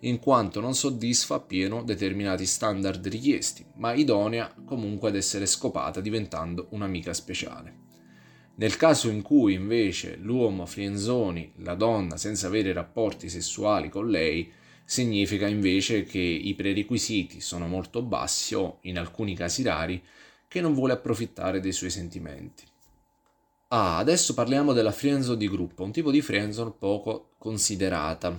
in 0.01 0.19
quanto 0.19 0.61
non 0.61 0.73
soddisfa 0.73 1.35
appieno 1.35 1.83
determinati 1.83 2.45
standard 2.45 3.05
richiesti, 3.07 3.65
ma 3.75 3.91
idonea 3.91 4.55
comunque 4.63 5.09
ad 5.09 5.17
essere 5.17 5.45
scopata 5.45 5.99
diventando 5.99 6.67
un'amica 6.69 7.13
speciale. 7.13 7.85
Nel 8.55 8.77
caso 8.77 9.09
in 9.09 9.21
cui 9.21 9.55
invece 9.55 10.15
l'uomo 10.15 10.65
frenzoni 10.65 11.51
la 11.57 11.75
donna 11.75 12.15
senza 12.15 12.47
avere 12.47 12.71
rapporti 12.71 13.27
sessuali 13.27 13.89
con 13.89 14.09
lei, 14.09 14.49
significa 14.85 15.45
invece 15.45 16.03
che 16.03 16.19
i 16.19 16.53
prerequisiti 16.55 17.41
sono 17.41 17.67
molto 17.67 18.01
bassi 18.01 18.55
o, 18.55 18.77
in 18.83 18.97
alcuni 18.97 19.35
casi 19.35 19.61
rari, 19.61 20.01
che 20.47 20.61
non 20.61 20.73
vuole 20.73 20.93
approfittare 20.93 21.59
dei 21.59 21.73
suoi 21.73 21.89
sentimenti. 21.89 22.63
Ah, 23.69 23.97
adesso 23.97 24.33
parliamo 24.33 24.71
della 24.71 24.93
friendzone 24.93 25.37
di 25.37 25.49
gruppo, 25.49 25.83
un 25.83 25.91
tipo 25.91 26.09
di 26.09 26.21
friendzone 26.21 26.71
poco 26.79 27.31
considerata. 27.37 28.33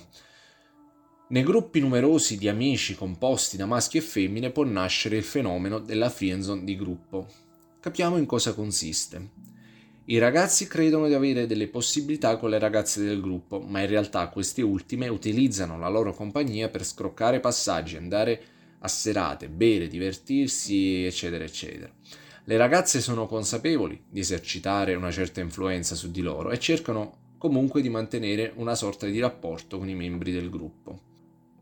Nei 1.28 1.42
gruppi 1.42 1.80
numerosi 1.80 2.38
di 2.38 2.48
amici 2.48 2.94
composti 2.94 3.58
da 3.58 3.66
maschi 3.66 3.98
e 3.98 4.00
femmine 4.00 4.50
può 4.50 4.64
nascere 4.64 5.18
il 5.18 5.24
fenomeno 5.24 5.80
della 5.80 6.08
friendzone 6.08 6.64
di 6.64 6.76
gruppo. 6.76 7.26
Capiamo 7.78 8.16
in 8.16 8.24
cosa 8.24 8.54
consiste. 8.54 9.30
I 10.06 10.16
ragazzi 10.16 10.66
credono 10.66 11.06
di 11.06 11.12
avere 11.12 11.46
delle 11.46 11.68
possibilità 11.68 12.38
con 12.38 12.48
le 12.48 12.58
ragazze 12.58 13.04
del 13.04 13.20
gruppo, 13.20 13.60
ma 13.60 13.82
in 13.82 13.88
realtà 13.88 14.28
queste 14.28 14.62
ultime 14.62 15.08
utilizzano 15.08 15.78
la 15.78 15.90
loro 15.90 16.14
compagnia 16.14 16.70
per 16.70 16.86
scroccare 16.86 17.40
passaggi, 17.40 17.98
andare 17.98 18.42
a 18.78 18.88
serate, 18.88 19.50
bere, 19.50 19.88
divertirsi, 19.88 21.04
eccetera, 21.04 21.44
eccetera. 21.44 21.92
Le 22.48 22.56
ragazze 22.56 23.02
sono 23.02 23.26
consapevoli 23.26 24.04
di 24.08 24.20
esercitare 24.20 24.94
una 24.94 25.10
certa 25.10 25.42
influenza 25.42 25.94
su 25.94 26.10
di 26.10 26.22
loro 26.22 26.50
e 26.50 26.58
cercano 26.58 27.34
comunque 27.36 27.82
di 27.82 27.90
mantenere 27.90 28.54
una 28.56 28.74
sorta 28.74 29.04
di 29.04 29.18
rapporto 29.18 29.76
con 29.76 29.86
i 29.86 29.94
membri 29.94 30.32
del 30.32 30.48
gruppo. 30.48 30.98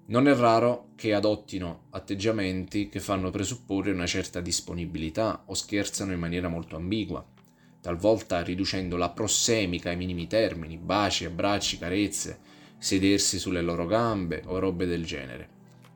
Non 0.07 0.29
è 0.29 0.37
raro 0.37 0.91
che 0.95 1.13
adottino 1.13 1.87
atteggiamenti 1.91 2.89
che 2.89 3.01
fanno 3.01 3.31
presupporre 3.31 3.91
una 3.91 4.07
certa 4.07 4.41
disponibilità 4.41 5.43
o 5.47 5.55
scherzano 5.55 6.13
in 6.13 6.21
maniera 6.21 6.47
molto 6.47 6.77
ambigua, 6.77 7.27
talvolta 7.81 8.45
riducendo 8.45 8.97
la 8.97 9.11
prossemica 9.11 9.91
ai 9.91 9.97
minimi 9.97 10.29
termini, 10.29 10.77
baci, 10.77 11.25
abbracci, 11.25 11.79
carezze, 11.79 12.39
sedersi 12.79 13.41
sulle 13.41 13.61
loro 13.61 13.87
gambe 13.87 14.45
o 14.47 14.61
robe 14.61 14.87
del 14.87 15.05
genere. 15.05 15.49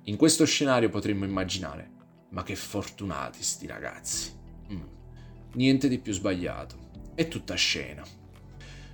In 0.06 0.16
questo 0.16 0.44
scenario 0.44 0.88
potremmo 0.88 1.24
immaginare, 1.24 1.88
ma 2.30 2.42
che 2.42 2.56
fortunati 2.56 3.40
sti 3.40 3.66
ragazzi. 3.68 4.38
Mm. 4.72 4.80
Niente 5.54 5.88
di 5.88 5.98
più 5.98 6.12
sbagliato. 6.12 6.76
È 7.14 7.28
tutta 7.28 7.54
scena. 7.54 8.04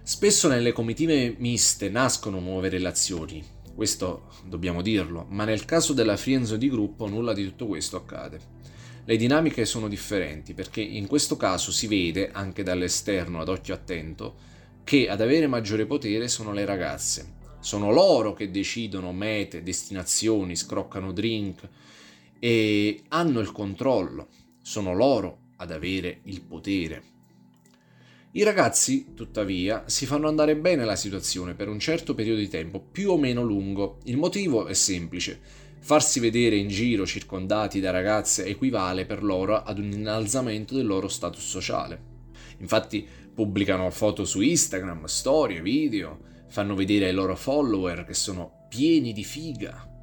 Spesso 0.02 0.48
nelle 0.48 0.72
comitive 0.72 1.34
miste 1.38 1.88
nascono 1.88 2.38
nuove 2.38 2.68
relazioni, 2.68 3.44
questo 3.76 4.28
dobbiamo 4.46 4.80
dirlo, 4.80 5.26
ma 5.28 5.44
nel 5.44 5.66
caso 5.66 5.92
della 5.92 6.16
frienzo 6.16 6.56
di 6.56 6.70
gruppo 6.70 7.06
nulla 7.08 7.34
di 7.34 7.44
tutto 7.44 7.66
questo 7.66 7.98
accade. 7.98 8.40
Le 9.04 9.16
dinamiche 9.18 9.66
sono 9.66 9.86
differenti 9.86 10.54
perché 10.54 10.80
in 10.80 11.06
questo 11.06 11.36
caso 11.36 11.70
si 11.70 11.86
vede, 11.86 12.30
anche 12.30 12.62
dall'esterno 12.62 13.38
ad 13.38 13.50
occhio 13.50 13.74
attento, 13.74 14.34
che 14.82 15.10
ad 15.10 15.20
avere 15.20 15.46
maggiore 15.46 15.84
potere 15.84 16.26
sono 16.26 16.52
le 16.52 16.64
ragazze. 16.64 17.34
Sono 17.60 17.92
loro 17.92 18.32
che 18.32 18.50
decidono 18.50 19.12
mete, 19.12 19.62
destinazioni, 19.62 20.56
scroccano 20.56 21.12
drink 21.12 21.68
e 22.38 23.02
hanno 23.08 23.40
il 23.40 23.52
controllo. 23.52 24.28
Sono 24.62 24.94
loro 24.94 25.40
ad 25.56 25.70
avere 25.70 26.20
il 26.24 26.42
potere. 26.42 27.02
I 28.32 28.42
ragazzi, 28.42 29.14
tuttavia, 29.14 29.84
si 29.86 30.04
fanno 30.04 30.28
andare 30.28 30.56
bene 30.56 30.84
la 30.84 30.96
situazione 30.96 31.54
per 31.54 31.68
un 31.68 31.78
certo 31.78 32.14
periodo 32.14 32.40
di 32.40 32.48
tempo, 32.48 32.80
più 32.80 33.10
o 33.10 33.16
meno 33.16 33.42
lungo. 33.42 33.98
Il 34.04 34.18
motivo 34.18 34.66
è 34.66 34.74
semplice. 34.74 35.40
Farsi 35.78 36.20
vedere 36.20 36.56
in 36.56 36.68
giro 36.68 37.06
circondati 37.06 37.80
da 37.80 37.90
ragazze 37.90 38.44
equivale 38.44 39.06
per 39.06 39.22
loro 39.22 39.62
ad 39.62 39.78
un 39.78 39.90
innalzamento 39.90 40.74
del 40.74 40.84
loro 40.84 41.08
status 41.08 41.46
sociale. 41.46 42.14
Infatti 42.58 43.06
pubblicano 43.32 43.90
foto 43.90 44.24
su 44.24 44.42
Instagram, 44.42 45.04
storie, 45.04 45.62
video, 45.62 46.18
fanno 46.48 46.74
vedere 46.74 47.06
ai 47.06 47.14
loro 47.14 47.36
follower 47.36 48.04
che 48.04 48.14
sono 48.14 48.66
pieni 48.68 49.12
di 49.12 49.24
figa, 49.24 49.95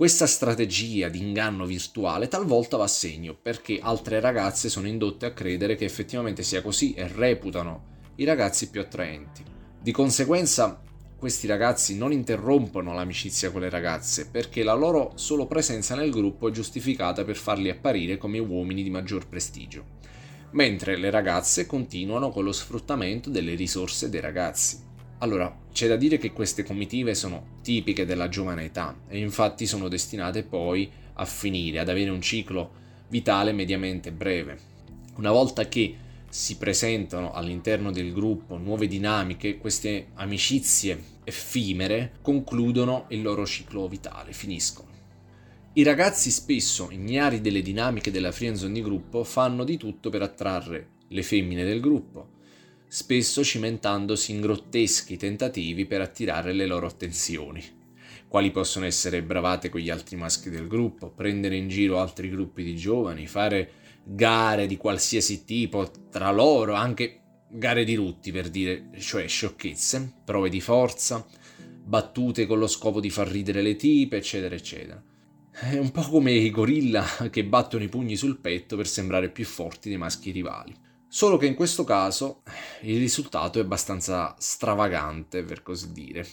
questa 0.00 0.26
strategia 0.26 1.10
di 1.10 1.20
inganno 1.20 1.66
virtuale 1.66 2.26
talvolta 2.26 2.78
va 2.78 2.84
a 2.84 2.88
segno 2.88 3.34
perché 3.34 3.80
altre 3.82 4.18
ragazze 4.18 4.70
sono 4.70 4.86
indotte 4.86 5.26
a 5.26 5.34
credere 5.34 5.76
che 5.76 5.84
effettivamente 5.84 6.42
sia 6.42 6.62
così 6.62 6.94
e 6.94 7.06
reputano 7.06 8.12
i 8.14 8.24
ragazzi 8.24 8.70
più 8.70 8.80
attraenti. 8.80 9.44
Di 9.78 9.92
conseguenza 9.92 10.80
questi 11.18 11.46
ragazzi 11.46 11.98
non 11.98 12.12
interrompono 12.12 12.94
l'amicizia 12.94 13.50
con 13.50 13.60
le 13.60 13.68
ragazze 13.68 14.30
perché 14.30 14.62
la 14.62 14.72
loro 14.72 15.12
solo 15.16 15.46
presenza 15.46 15.94
nel 15.94 16.10
gruppo 16.10 16.48
è 16.48 16.50
giustificata 16.50 17.22
per 17.22 17.36
farli 17.36 17.68
apparire 17.68 18.16
come 18.16 18.38
uomini 18.38 18.82
di 18.82 18.88
maggior 18.88 19.28
prestigio, 19.28 19.84
mentre 20.52 20.96
le 20.96 21.10
ragazze 21.10 21.66
continuano 21.66 22.30
con 22.30 22.44
lo 22.44 22.52
sfruttamento 22.52 23.28
delle 23.28 23.54
risorse 23.54 24.08
dei 24.08 24.22
ragazzi. 24.22 24.88
Allora, 25.22 25.54
c'è 25.70 25.86
da 25.86 25.96
dire 25.96 26.16
che 26.16 26.32
queste 26.32 26.62
comitive 26.62 27.14
sono 27.14 27.58
tipiche 27.62 28.06
della 28.06 28.30
giovane 28.30 28.64
età 28.64 28.96
e 29.06 29.18
infatti 29.18 29.66
sono 29.66 29.88
destinate 29.88 30.42
poi 30.42 30.90
a 31.14 31.24
finire, 31.26 31.78
ad 31.78 31.90
avere 31.90 32.08
un 32.08 32.22
ciclo 32.22 32.70
vitale 33.08 33.52
mediamente 33.52 34.12
breve. 34.12 34.58
Una 35.16 35.30
volta 35.30 35.68
che 35.68 35.94
si 36.30 36.56
presentano 36.56 37.32
all'interno 37.32 37.90
del 37.90 38.14
gruppo 38.14 38.56
nuove 38.56 38.86
dinamiche, 38.86 39.58
queste 39.58 40.06
amicizie 40.14 41.18
effimere 41.24 42.12
concludono 42.22 43.04
il 43.08 43.20
loro 43.20 43.44
ciclo 43.44 43.88
vitale, 43.88 44.32
finiscono. 44.32 44.88
I 45.74 45.82
ragazzi 45.82 46.30
spesso, 46.30 46.88
ignari 46.90 47.42
delle 47.42 47.60
dinamiche 47.60 48.10
della 48.10 48.32
friendzone 48.32 48.72
di 48.72 48.82
gruppo, 48.82 49.22
fanno 49.24 49.64
di 49.64 49.76
tutto 49.76 50.08
per 50.08 50.22
attrarre 50.22 50.88
le 51.08 51.22
femmine 51.22 51.64
del 51.64 51.80
gruppo, 51.80 52.38
spesso 52.92 53.44
cimentandosi 53.44 54.32
in 54.32 54.40
grotteschi 54.40 55.16
tentativi 55.16 55.86
per 55.86 56.00
attirare 56.00 56.52
le 56.52 56.66
loro 56.66 56.88
attenzioni, 56.88 57.62
quali 58.26 58.50
possono 58.50 58.84
essere 58.84 59.22
bravate 59.22 59.68
con 59.68 59.80
gli 59.80 59.90
altri 59.90 60.16
maschi 60.16 60.50
del 60.50 60.66
gruppo, 60.66 61.08
prendere 61.08 61.54
in 61.54 61.68
giro 61.68 62.00
altri 62.00 62.28
gruppi 62.28 62.64
di 62.64 62.74
giovani, 62.74 63.28
fare 63.28 63.70
gare 64.02 64.66
di 64.66 64.76
qualsiasi 64.76 65.44
tipo 65.44 65.88
tra 66.10 66.32
loro, 66.32 66.74
anche 66.74 67.20
gare 67.48 67.84
di 67.84 67.94
rutti 67.94 68.32
per 68.32 68.48
dire, 68.50 68.90
cioè 68.98 69.28
sciocchezze, 69.28 70.22
prove 70.24 70.48
di 70.48 70.60
forza, 70.60 71.24
battute 71.84 72.44
con 72.44 72.58
lo 72.58 72.66
scopo 72.66 72.98
di 72.98 73.10
far 73.10 73.28
ridere 73.28 73.62
le 73.62 73.76
tipe, 73.76 74.16
eccetera, 74.16 74.56
eccetera. 74.56 75.00
È 75.52 75.78
un 75.78 75.92
po' 75.92 76.02
come 76.02 76.32
i 76.32 76.50
gorilla 76.50 77.06
che 77.30 77.44
battono 77.44 77.84
i 77.84 77.88
pugni 77.88 78.16
sul 78.16 78.40
petto 78.40 78.76
per 78.76 78.88
sembrare 78.88 79.30
più 79.30 79.44
forti 79.44 79.90
dei 79.90 79.98
maschi 79.98 80.32
rivali. 80.32 80.88
Solo 81.12 81.38
che 81.38 81.46
in 81.46 81.56
questo 81.56 81.82
caso 81.82 82.42
il 82.82 82.96
risultato 83.00 83.58
è 83.58 83.62
abbastanza 83.62 84.36
stravagante, 84.38 85.42
per 85.42 85.60
così 85.60 85.90
dire. 85.90 86.24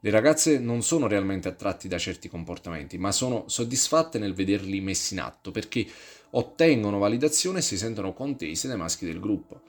Le 0.00 0.10
ragazze 0.10 0.58
non 0.58 0.82
sono 0.82 1.06
realmente 1.06 1.46
attratti 1.46 1.86
da 1.86 1.98
certi 1.98 2.28
comportamenti, 2.28 2.98
ma 2.98 3.12
sono 3.12 3.44
soddisfatte 3.46 4.18
nel 4.18 4.34
vederli 4.34 4.80
messi 4.80 5.14
in 5.14 5.20
atto 5.20 5.52
perché 5.52 5.86
ottengono 6.30 6.98
validazione 6.98 7.60
e 7.60 7.62
si 7.62 7.78
sentono 7.78 8.12
contese 8.12 8.66
dai 8.66 8.76
maschi 8.76 9.06
del 9.06 9.20
gruppo. 9.20 9.60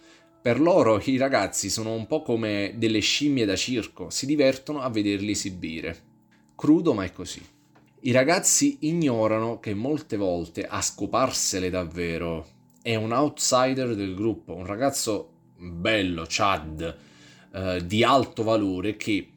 Per 0.42 0.60
loro 0.60 1.00
i 1.06 1.18
ragazzi 1.18 1.70
sono 1.70 1.94
un 1.94 2.08
po' 2.08 2.24
come 2.24 2.74
delle 2.76 3.02
scimmie 3.02 3.46
da 3.46 3.56
circo, 3.56 4.10
si 4.10 4.26
divertono 4.26 4.82
a 4.82 4.90
vederli 4.90 5.30
esibire. 5.30 5.96
Crudo, 6.56 6.96
ma 6.96 7.04
è 7.04 7.12
così. 7.12 7.42
I 8.00 8.12
ragazzi 8.12 8.78
ignorano 8.82 9.60
che 9.60 9.76
molte 9.76 10.18
volte 10.18 10.66
a 10.66 10.82
scoparsele 10.82 11.70
davvero 11.70 12.58
è 12.90 12.96
un 12.96 13.12
outsider 13.12 13.94
del 13.94 14.16
gruppo, 14.16 14.56
un 14.56 14.66
ragazzo 14.66 15.34
bello, 15.58 16.26
Chad, 16.28 16.98
eh, 17.54 17.86
di 17.86 18.04
alto 18.04 18.42
valore 18.42 18.98
che 18.98 19.30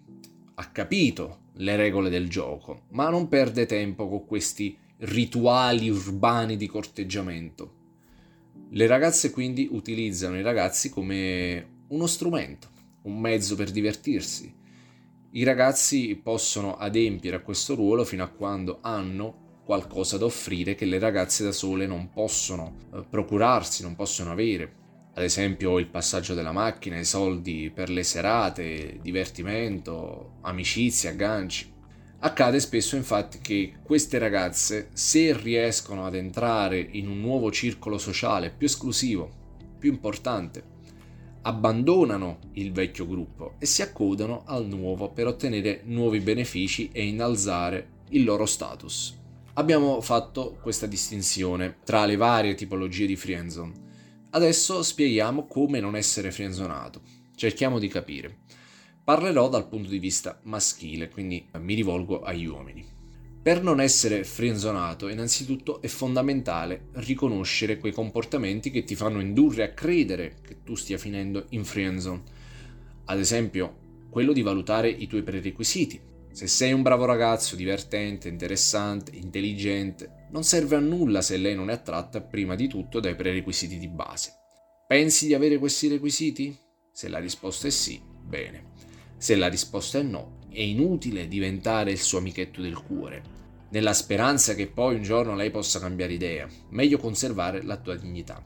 ha 0.54 0.70
capito 0.70 1.40
le 1.56 1.76
regole 1.76 2.08
del 2.08 2.30
gioco, 2.30 2.84
ma 2.92 3.10
non 3.10 3.28
perde 3.28 3.66
tempo 3.66 4.08
con 4.08 4.24
questi 4.24 4.74
rituali 5.00 5.90
urbani 5.90 6.56
di 6.56 6.66
corteggiamento. 6.66 7.74
Le 8.70 8.86
ragazze 8.86 9.30
quindi 9.30 9.68
utilizzano 9.70 10.38
i 10.38 10.42
ragazzi 10.42 10.88
come 10.88 11.82
uno 11.88 12.06
strumento, 12.06 12.68
un 13.02 13.20
mezzo 13.20 13.54
per 13.54 13.70
divertirsi. 13.70 14.50
I 15.32 15.44
ragazzi 15.44 16.18
possono 16.22 16.78
adempiere 16.78 17.36
a 17.36 17.40
questo 17.40 17.74
ruolo 17.74 18.06
fino 18.06 18.24
a 18.24 18.28
quando 18.28 18.78
hanno 18.80 19.41
qualcosa 19.72 20.18
da 20.18 20.26
offrire 20.26 20.74
che 20.74 20.84
le 20.84 20.98
ragazze 20.98 21.44
da 21.44 21.50
sole 21.50 21.86
non 21.86 22.10
possono 22.10 22.74
eh, 22.92 23.02
procurarsi, 23.08 23.82
non 23.82 23.94
possono 23.94 24.30
avere. 24.30 24.80
Ad 25.14 25.22
esempio 25.22 25.78
il 25.78 25.86
passaggio 25.86 26.34
della 26.34 26.52
macchina, 26.52 26.98
i 26.98 27.06
soldi 27.06 27.72
per 27.74 27.88
le 27.88 28.02
serate, 28.02 28.98
divertimento, 29.00 30.34
amicizia, 30.42 31.08
agganci. 31.08 31.72
Accade 32.18 32.60
spesso 32.60 32.96
infatti 32.96 33.38
che 33.40 33.76
queste 33.82 34.18
ragazze, 34.18 34.90
se 34.92 35.34
riescono 35.34 36.04
ad 36.04 36.16
entrare 36.16 36.78
in 36.78 37.08
un 37.08 37.20
nuovo 37.20 37.50
circolo 37.50 37.96
sociale 37.96 38.50
più 38.50 38.66
esclusivo, 38.66 39.30
più 39.78 39.90
importante, 39.90 40.62
abbandonano 41.42 42.38
il 42.52 42.72
vecchio 42.72 43.06
gruppo 43.06 43.54
e 43.58 43.64
si 43.64 43.80
accodano 43.80 44.42
al 44.44 44.66
nuovo 44.66 45.08
per 45.08 45.28
ottenere 45.28 45.80
nuovi 45.84 46.20
benefici 46.20 46.90
e 46.92 47.06
innalzare 47.06 48.00
il 48.10 48.24
loro 48.24 48.44
status 48.44 49.20
abbiamo 49.54 50.00
fatto 50.00 50.56
questa 50.62 50.86
distinzione 50.86 51.78
tra 51.84 52.06
le 52.06 52.16
varie 52.16 52.54
tipologie 52.54 53.06
di 53.06 53.16
friendzone. 53.16 53.90
Adesso 54.30 54.82
spieghiamo 54.82 55.46
come 55.46 55.80
non 55.80 55.94
essere 55.94 56.30
friendzonato. 56.30 57.02
Cerchiamo 57.34 57.78
di 57.78 57.88
capire. 57.88 58.38
Parlerò 59.04 59.48
dal 59.48 59.68
punto 59.68 59.90
di 59.90 59.98
vista 59.98 60.38
maschile, 60.44 61.08
quindi 61.08 61.46
mi 61.58 61.74
rivolgo 61.74 62.22
agli 62.22 62.46
uomini. 62.46 62.84
Per 63.42 63.62
non 63.62 63.80
essere 63.80 64.22
friendzonato, 64.22 65.08
innanzitutto 65.08 65.82
è 65.82 65.88
fondamentale 65.88 66.86
riconoscere 66.92 67.78
quei 67.78 67.92
comportamenti 67.92 68.70
che 68.70 68.84
ti 68.84 68.94
fanno 68.94 69.20
indurre 69.20 69.64
a 69.64 69.72
credere 69.72 70.36
che 70.46 70.62
tu 70.62 70.76
stia 70.76 70.96
finendo 70.96 71.46
in 71.50 71.64
friendzone. 71.64 72.22
Ad 73.06 73.18
esempio, 73.18 73.80
quello 74.08 74.32
di 74.32 74.42
valutare 74.42 74.88
i 74.88 75.08
tuoi 75.08 75.22
prerequisiti, 75.22 76.00
se 76.32 76.46
sei 76.46 76.72
un 76.72 76.80
bravo 76.80 77.04
ragazzo, 77.04 77.56
divertente, 77.56 78.28
interessante, 78.28 79.14
intelligente, 79.14 80.26
non 80.30 80.44
serve 80.44 80.76
a 80.76 80.80
nulla 80.80 81.20
se 81.20 81.36
lei 81.36 81.54
non 81.54 81.68
è 81.68 81.74
attratta 81.74 82.22
prima 82.22 82.54
di 82.54 82.68
tutto 82.68 83.00
dai 83.00 83.14
prerequisiti 83.14 83.78
di 83.78 83.88
base. 83.88 84.32
Pensi 84.88 85.26
di 85.26 85.34
avere 85.34 85.58
questi 85.58 85.88
requisiti? 85.88 86.56
Se 86.90 87.08
la 87.08 87.18
risposta 87.18 87.66
è 87.66 87.70
sì, 87.70 88.00
bene. 88.02 88.70
Se 89.18 89.36
la 89.36 89.48
risposta 89.48 89.98
è 89.98 90.02
no, 90.02 90.38
è 90.50 90.60
inutile 90.60 91.28
diventare 91.28 91.92
il 91.92 92.00
suo 92.00 92.18
amichetto 92.18 92.62
del 92.62 92.82
cuore, 92.82 93.22
nella 93.70 93.92
speranza 93.92 94.54
che 94.54 94.68
poi 94.68 94.96
un 94.96 95.02
giorno 95.02 95.34
lei 95.34 95.50
possa 95.50 95.80
cambiare 95.80 96.14
idea. 96.14 96.48
Meglio 96.70 96.98
conservare 96.98 97.62
la 97.62 97.76
tua 97.76 97.96
dignità. 97.96 98.42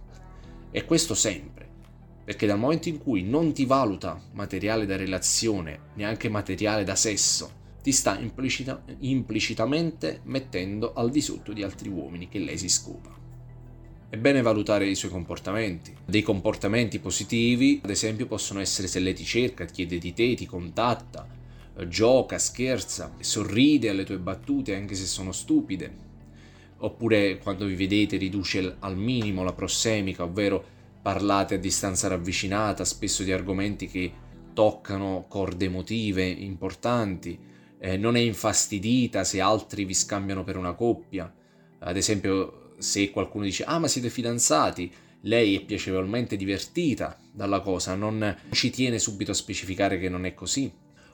E 0.70 0.84
questo 0.84 1.14
sempre, 1.14 1.68
perché 2.24 2.46
dal 2.46 2.58
momento 2.58 2.88
in 2.88 2.98
cui 2.98 3.22
non 3.22 3.52
ti 3.52 3.64
valuta 3.64 4.20
materiale 4.32 4.86
da 4.86 4.96
relazione, 4.96 5.90
neanche 5.94 6.28
materiale 6.28 6.84
da 6.84 6.96
sesso, 6.96 7.64
ti 7.86 7.92
sta 7.92 8.18
implicita, 8.18 8.82
implicitamente 8.98 10.18
mettendo 10.24 10.92
al 10.94 11.08
di 11.08 11.20
sotto 11.20 11.52
di 11.52 11.62
altri 11.62 11.88
uomini 11.88 12.28
che 12.28 12.40
lei 12.40 12.58
si 12.58 12.68
scopa. 12.68 13.14
È 14.10 14.16
bene 14.16 14.42
valutare 14.42 14.88
i 14.88 14.96
suoi 14.96 15.12
comportamenti. 15.12 15.94
Dei 16.04 16.22
comportamenti 16.22 16.98
positivi, 16.98 17.78
ad 17.84 17.90
esempio, 17.90 18.26
possono 18.26 18.58
essere 18.58 18.88
se 18.88 18.98
lei 18.98 19.14
ti 19.14 19.22
cerca, 19.22 19.66
chiede 19.66 19.98
di 19.98 20.12
te, 20.12 20.34
ti 20.34 20.46
contatta, 20.46 21.28
gioca, 21.86 22.40
scherza, 22.40 23.14
sorride 23.20 23.90
alle 23.90 24.02
tue 24.02 24.18
battute 24.18 24.74
anche 24.74 24.96
se 24.96 25.04
sono 25.04 25.30
stupide. 25.30 25.96
Oppure 26.78 27.38
quando 27.38 27.66
vi 27.66 27.76
vedete 27.76 28.16
riduce 28.16 28.78
al 28.80 28.96
minimo 28.96 29.44
la 29.44 29.52
prossemica, 29.52 30.24
ovvero 30.24 30.60
parlate 31.00 31.54
a 31.54 31.58
distanza 31.58 32.08
ravvicinata, 32.08 32.84
spesso 32.84 33.22
di 33.22 33.30
argomenti 33.30 33.86
che 33.86 34.12
toccano 34.54 35.26
corde 35.28 35.66
emotive 35.66 36.24
importanti, 36.24 37.54
eh, 37.78 37.96
non 37.96 38.16
è 38.16 38.20
infastidita 38.20 39.24
se 39.24 39.40
altri 39.40 39.84
vi 39.84 39.94
scambiano 39.94 40.44
per 40.44 40.56
una 40.56 40.74
coppia. 40.74 41.32
Ad 41.80 41.96
esempio, 41.96 42.72
se 42.78 43.10
qualcuno 43.10 43.44
dice 43.44 43.64
ah 43.64 43.78
ma 43.78 43.88
siete 43.88 44.10
fidanzati, 44.10 44.92
lei 45.22 45.56
è 45.56 45.64
piacevolmente 45.64 46.36
divertita 46.36 47.18
dalla 47.32 47.60
cosa, 47.60 47.94
non 47.94 48.36
ci 48.50 48.70
tiene 48.70 48.98
subito 48.98 49.32
a 49.32 49.34
specificare 49.34 49.98
che 49.98 50.08
non 50.08 50.24
è 50.24 50.34
così. 50.34 50.72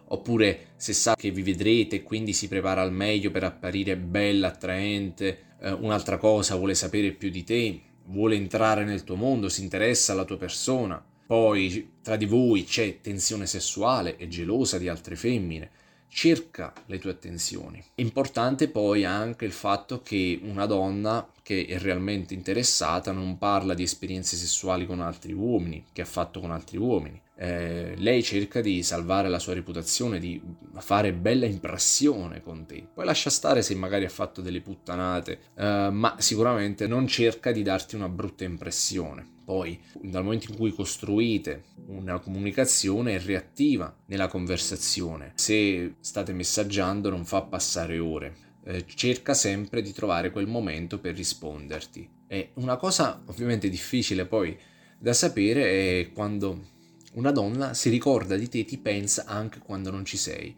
Oppure 0.08 0.72
se 0.76 0.92
sa 0.92 1.14
che 1.16 1.30
vi 1.30 1.42
vedrete 1.42 1.96
e 1.96 2.02
quindi 2.02 2.34
si 2.34 2.46
prepara 2.46 2.82
al 2.82 2.92
meglio 2.92 3.30
per 3.30 3.44
apparire 3.44 3.96
bella, 3.96 4.48
attraente, 4.48 5.54
eh, 5.60 5.72
un'altra 5.72 6.18
cosa, 6.18 6.56
vuole 6.56 6.74
sapere 6.74 7.12
più 7.12 7.30
di 7.30 7.44
te, 7.44 7.80
vuole 8.06 8.34
entrare 8.34 8.84
nel 8.84 9.04
tuo 9.04 9.16
mondo, 9.16 9.48
si 9.48 9.62
interessa 9.62 10.12
alla 10.12 10.24
tua 10.24 10.36
persona. 10.36 11.02
poi 11.24 11.92
tra 12.02 12.16
di 12.16 12.26
voi 12.26 12.64
c'è 12.64 13.00
tensione 13.00 13.46
sessuale 13.46 14.18
e 14.18 14.28
gelosa 14.28 14.76
di 14.76 14.88
altre 14.88 15.16
femmine, 15.16 15.70
cerca 16.12 16.72
le 16.86 16.98
tue 16.98 17.10
attenzioni. 17.10 17.82
Importante 17.96 18.68
poi 18.68 19.04
anche 19.04 19.46
il 19.46 19.52
fatto 19.52 20.02
che 20.02 20.38
una 20.42 20.66
donna 20.66 21.26
che 21.42 21.66
è 21.66 21.78
realmente 21.78 22.34
interessata 22.34 23.10
non 23.12 23.36
parla 23.36 23.74
di 23.74 23.82
esperienze 23.82 24.36
sessuali 24.36 24.86
con 24.86 25.00
altri 25.00 25.32
uomini, 25.32 25.84
che 25.92 26.02
ha 26.02 26.06
fatto 26.06 26.40
con 26.40 26.52
altri 26.52 26.78
uomini. 26.78 27.20
Eh, 27.34 27.94
lei 27.96 28.22
cerca 28.22 28.60
di 28.60 28.82
salvare 28.84 29.28
la 29.28 29.40
sua 29.40 29.54
reputazione, 29.54 30.20
di 30.20 30.40
fare 30.78 31.12
bella 31.12 31.46
impressione 31.46 32.40
con 32.40 32.64
te. 32.66 32.86
Poi 32.94 33.04
lascia 33.04 33.30
stare 33.30 33.62
se 33.62 33.74
magari 33.74 34.04
ha 34.04 34.10
fatto 34.10 34.40
delle 34.40 34.60
puttanate, 34.60 35.40
eh, 35.56 35.88
ma 35.90 36.14
sicuramente 36.18 36.86
non 36.86 37.08
cerca 37.08 37.50
di 37.50 37.62
darti 37.62 37.96
una 37.96 38.08
brutta 38.08 38.44
impressione. 38.44 39.26
Poi, 39.44 39.78
dal 40.00 40.22
momento 40.22 40.50
in 40.50 40.56
cui 40.56 40.72
costruite 40.72 41.64
una 41.86 42.20
comunicazione, 42.20 43.16
è 43.16 43.20
reattiva 43.20 43.92
nella 44.06 44.28
conversazione. 44.28 45.32
Se 45.34 45.96
state 45.98 46.32
messaggiando, 46.32 47.10
non 47.10 47.24
fa 47.24 47.42
passare 47.42 47.98
ore. 47.98 48.50
Eh, 48.64 48.84
cerca 48.86 49.34
sempre 49.34 49.82
di 49.82 49.92
trovare 49.92 50.30
quel 50.30 50.46
momento 50.46 50.98
per 50.98 51.16
risponderti. 51.16 52.08
E 52.28 52.50
una 52.54 52.76
cosa 52.76 53.22
ovviamente 53.26 53.68
difficile 53.68 54.24
poi 54.24 54.56
da 54.98 55.12
sapere 55.12 56.00
è 56.00 56.12
quando 56.12 56.70
una 57.14 57.32
donna 57.32 57.74
si 57.74 57.90
ricorda 57.90 58.36
di 58.36 58.48
te 58.48 58.60
e 58.60 58.64
ti 58.64 58.78
pensa 58.78 59.24
anche 59.26 59.58
quando 59.58 59.90
non 59.90 60.04
ci 60.04 60.16
sei. 60.16 60.54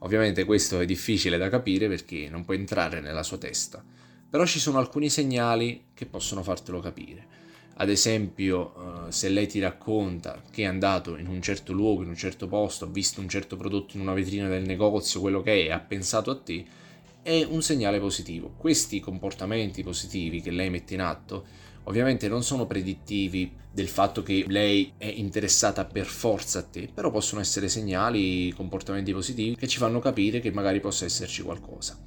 Ovviamente 0.00 0.44
questo 0.44 0.78
è 0.78 0.86
difficile 0.86 1.36
da 1.36 1.48
capire 1.48 1.88
perché 1.88 2.28
non 2.30 2.44
puoi 2.44 2.58
entrare 2.58 3.00
nella 3.00 3.24
sua 3.24 3.38
testa, 3.38 3.84
però 4.30 4.46
ci 4.46 4.60
sono 4.60 4.78
alcuni 4.78 5.10
segnali 5.10 5.86
che 5.94 6.06
possono 6.06 6.44
fartelo 6.44 6.78
capire. 6.78 7.26
Ad 7.80 7.90
esempio, 7.90 9.06
eh, 9.08 9.12
se 9.12 9.28
lei 9.28 9.48
ti 9.48 9.58
racconta 9.58 10.42
che 10.50 10.62
è 10.62 10.66
andato 10.66 11.16
in 11.16 11.26
un 11.26 11.42
certo 11.42 11.72
luogo, 11.72 12.02
in 12.02 12.08
un 12.08 12.16
certo 12.16 12.46
posto, 12.46 12.84
ha 12.84 12.88
visto 12.88 13.20
un 13.20 13.28
certo 13.28 13.56
prodotto 13.56 13.96
in 13.96 14.02
una 14.02 14.14
vetrina 14.14 14.48
del 14.48 14.64
negozio, 14.64 15.20
quello 15.20 15.42
che 15.42 15.66
è, 15.66 15.70
ha 15.70 15.80
pensato 15.80 16.30
a 16.30 16.38
te, 16.38 16.64
è 17.22 17.44
un 17.44 17.62
segnale 17.62 18.00
positivo. 18.00 18.54
Questi 18.56 19.00
comportamenti 19.00 19.82
positivi 19.82 20.40
che 20.40 20.50
lei 20.50 20.70
mette 20.70 20.94
in 20.94 21.00
atto 21.00 21.46
ovviamente 21.84 22.28
non 22.28 22.42
sono 22.42 22.66
predittivi 22.66 23.50
del 23.72 23.88
fatto 23.88 24.22
che 24.22 24.44
lei 24.48 24.92
è 24.96 25.06
interessata 25.06 25.84
per 25.84 26.06
forza 26.06 26.58
a 26.58 26.62
te, 26.62 26.90
però 26.92 27.10
possono 27.10 27.40
essere 27.40 27.68
segnali, 27.68 28.52
comportamenti 28.52 29.12
positivi 29.12 29.56
che 29.56 29.68
ci 29.68 29.78
fanno 29.78 29.98
capire 29.98 30.40
che 30.40 30.50
magari 30.50 30.80
possa 30.80 31.04
esserci 31.04 31.42
qualcosa. 31.42 31.98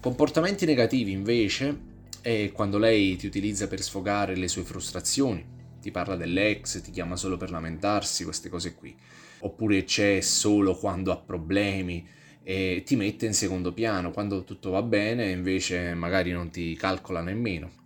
Comportamenti 0.00 0.66
negativi 0.66 1.12
invece 1.12 1.90
e 2.22 2.50
quando 2.52 2.78
lei 2.78 3.16
ti 3.16 3.26
utilizza 3.26 3.68
per 3.68 3.80
sfogare 3.82 4.36
le 4.36 4.48
sue 4.48 4.62
frustrazioni, 4.62 5.44
ti 5.80 5.90
parla 5.90 6.16
dell'ex, 6.16 6.80
ti 6.80 6.90
chiama 6.90 7.16
solo 7.16 7.36
per 7.36 7.50
lamentarsi, 7.50 8.24
queste 8.24 8.48
cose 8.48 8.74
qui. 8.74 8.96
Oppure 9.40 9.84
c'è 9.84 10.20
solo 10.20 10.76
quando 10.76 11.10
ha 11.10 11.16
problemi 11.16 12.06
e 12.44 12.82
ti 12.84 12.96
mette 12.96 13.26
in 13.26 13.34
secondo 13.34 13.72
piano, 13.72 14.10
quando 14.10 14.44
tutto 14.44 14.70
va 14.70 14.82
bene 14.82 15.30
invece 15.30 15.94
magari 15.94 16.32
non 16.32 16.50
ti 16.50 16.74
calcola 16.74 17.20
nemmeno. 17.20 17.80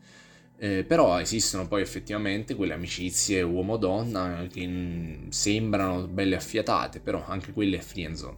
Eh, 0.59 0.85
però 0.85 1.21
esistono 1.21 1.69
poi 1.69 1.83
effettivamente 1.83 2.55
quelle 2.55 2.73
amicizie 2.73 3.43
uomo-donna 3.43 4.47
che 4.51 5.19
sembrano 5.29 6.07
belle 6.07 6.37
affiatate, 6.37 7.01
però 7.01 7.25
anche 7.27 7.53
quelle 7.53 7.77
è 7.77 7.81
friendzone. 7.81 8.37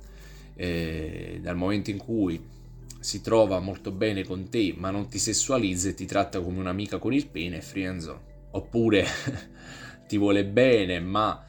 Eh, 0.56 1.38
dal 1.40 1.56
momento 1.56 1.90
in 1.90 1.98
cui 1.98 2.40
si 2.98 3.20
trova 3.20 3.60
molto 3.60 3.92
bene 3.92 4.24
con 4.24 4.48
te 4.48 4.74
ma 4.76 4.90
non 4.90 5.08
ti 5.08 5.20
sessualizza 5.20 5.90
e 5.90 5.94
ti 5.94 6.04
tratta 6.04 6.40
come 6.40 6.58
un'amica 6.58 6.98
con 6.98 7.12
il 7.12 7.28
pene, 7.28 7.58
è 7.58 7.60
friendzone. 7.60 8.26
Oppure 8.52 9.06
ti 10.08 10.18
vuole 10.18 10.44
bene 10.44 10.98
ma 10.98 11.44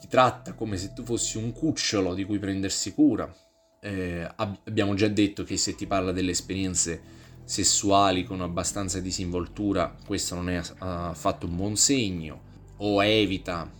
ti 0.00 0.08
tratta 0.08 0.54
come 0.54 0.76
se 0.76 0.92
tu 0.92 1.04
fossi 1.04 1.38
un 1.38 1.52
cucciolo 1.52 2.14
di 2.14 2.24
cui 2.24 2.38
prendersi 2.40 2.92
cura. 2.92 3.32
Eh, 3.80 4.28
abbiamo 4.36 4.94
già 4.94 5.08
detto 5.08 5.44
che 5.44 5.56
se 5.56 5.74
ti 5.74 5.86
parla 5.86 6.12
delle 6.12 6.32
esperienze 6.32 7.16
sessuali 7.44 8.24
con 8.24 8.40
abbastanza 8.40 9.00
disinvoltura, 9.00 9.94
questo 10.04 10.34
non 10.34 10.50
è 10.50 10.60
affatto 10.78 11.46
un 11.46 11.56
buon 11.56 11.76
segno. 11.76 12.46
O 12.78 13.02
evita 13.02 13.70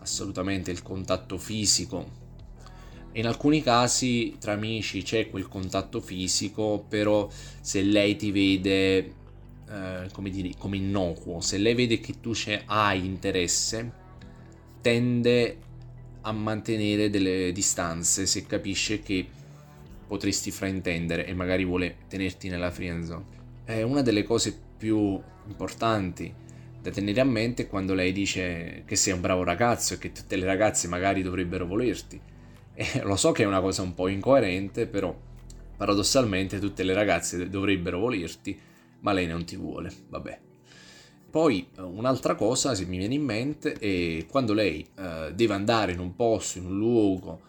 assolutamente 0.00 0.70
il 0.70 0.82
contatto 0.82 1.38
fisico 1.38 2.26
in 3.12 3.26
alcuni 3.26 3.62
casi 3.62 4.36
tra 4.38 4.52
amici 4.52 5.02
c'è 5.02 5.28
quel 5.28 5.48
contatto 5.48 6.00
fisico, 6.00 6.84
però 6.88 7.28
se 7.60 7.82
lei 7.82 8.16
ti 8.16 8.30
vede 8.30 8.96
eh, 9.68 10.08
come, 10.12 10.30
dire, 10.30 10.52
come 10.56 10.76
innocuo, 10.76 11.40
se 11.40 11.58
lei 11.58 11.74
vede 11.74 12.00
che 12.00 12.20
tu 12.20 12.32
hai 12.66 13.04
interesse, 13.04 13.92
tende 14.80 15.58
a 16.20 16.32
mantenere 16.32 17.10
delle 17.10 17.50
distanze 17.52 18.26
se 18.26 18.46
capisce 18.46 19.00
che 19.02 19.26
potresti 20.08 20.50
fraintendere 20.50 21.26
e 21.26 21.34
magari 21.34 21.64
vuole 21.64 21.98
tenerti 22.08 22.48
nella 22.48 22.72
friendzone. 22.72 23.36
È 23.64 23.82
una 23.82 24.02
delle 24.02 24.24
cose 24.24 24.58
più 24.76 25.20
importanti 25.46 26.34
da 26.80 26.90
tenere 26.90 27.20
a 27.20 27.24
mente 27.24 27.68
quando 27.68 27.94
lei 27.94 28.12
dice 28.12 28.82
che 28.86 28.96
sei 28.96 29.12
un 29.12 29.20
bravo 29.20 29.44
ragazzo 29.44 29.94
e 29.94 29.98
che 29.98 30.10
tutte 30.10 30.36
le 30.36 30.46
ragazze 30.46 30.88
magari 30.88 31.22
dovrebbero 31.22 31.66
volerti 31.66 32.20
e 32.80 33.02
lo 33.02 33.16
so 33.16 33.32
che 33.32 33.42
è 33.42 33.46
una 33.46 33.60
cosa 33.60 33.82
un 33.82 33.92
po' 33.92 34.06
incoerente, 34.06 34.86
però 34.86 35.12
paradossalmente 35.76 36.60
tutte 36.60 36.84
le 36.84 36.94
ragazze 36.94 37.50
dovrebbero 37.50 37.98
volerti, 37.98 38.56
ma 39.00 39.12
lei 39.12 39.26
non 39.26 39.44
ti 39.44 39.56
vuole, 39.56 39.92
vabbè. 40.08 40.38
Poi 41.28 41.66
un'altra 41.76 42.36
cosa, 42.36 42.76
se 42.76 42.86
mi 42.86 42.98
viene 42.98 43.14
in 43.14 43.24
mente, 43.24 43.72
è 43.72 44.24
quando 44.26 44.52
lei 44.52 44.86
eh, 44.96 45.32
deve 45.34 45.54
andare 45.54 45.90
in 45.90 45.98
un 45.98 46.14
posto, 46.14 46.58
in 46.58 46.66
un 46.66 46.78
luogo, 46.78 47.40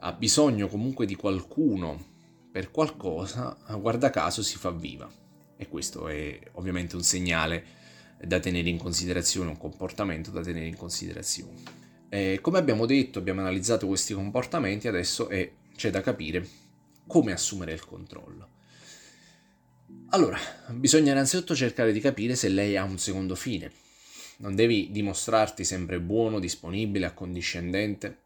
ha 0.00 0.12
bisogno 0.12 0.68
comunque 0.68 1.06
di 1.06 1.14
qualcuno 1.14 2.08
per 2.50 2.70
qualcosa, 2.70 3.56
guarda 3.78 4.10
caso 4.10 4.42
si 4.42 4.56
fa 4.56 4.70
viva. 4.70 5.10
E 5.56 5.68
questo 5.68 6.08
è 6.08 6.38
ovviamente 6.52 6.96
un 6.96 7.02
segnale 7.02 7.78
da 8.22 8.40
tenere 8.40 8.68
in 8.68 8.78
considerazione, 8.78 9.50
un 9.50 9.58
comportamento 9.58 10.30
da 10.30 10.42
tenere 10.42 10.66
in 10.66 10.76
considerazione. 10.76 11.62
Eh, 12.08 12.38
come 12.40 12.58
abbiamo 12.58 12.86
detto, 12.86 13.18
abbiamo 13.18 13.40
analizzato 13.40 13.86
questi 13.86 14.14
comportamenti, 14.14 14.88
adesso 14.88 15.28
è, 15.28 15.50
c'è 15.76 15.90
da 15.90 16.00
capire 16.00 16.46
come 17.06 17.32
assumere 17.32 17.72
il 17.72 17.84
controllo. 17.84 18.48
Allora, 20.10 20.38
bisogna 20.70 21.12
innanzitutto 21.12 21.54
cercare 21.54 21.92
di 21.92 22.00
capire 22.00 22.34
se 22.34 22.48
lei 22.48 22.76
ha 22.76 22.82
un 22.82 22.98
secondo 22.98 23.34
fine. 23.34 23.70
Non 24.38 24.54
devi 24.54 24.90
dimostrarti 24.90 25.62
sempre 25.62 26.00
buono, 26.00 26.40
disponibile, 26.40 27.06
accondiscendente. 27.06 28.22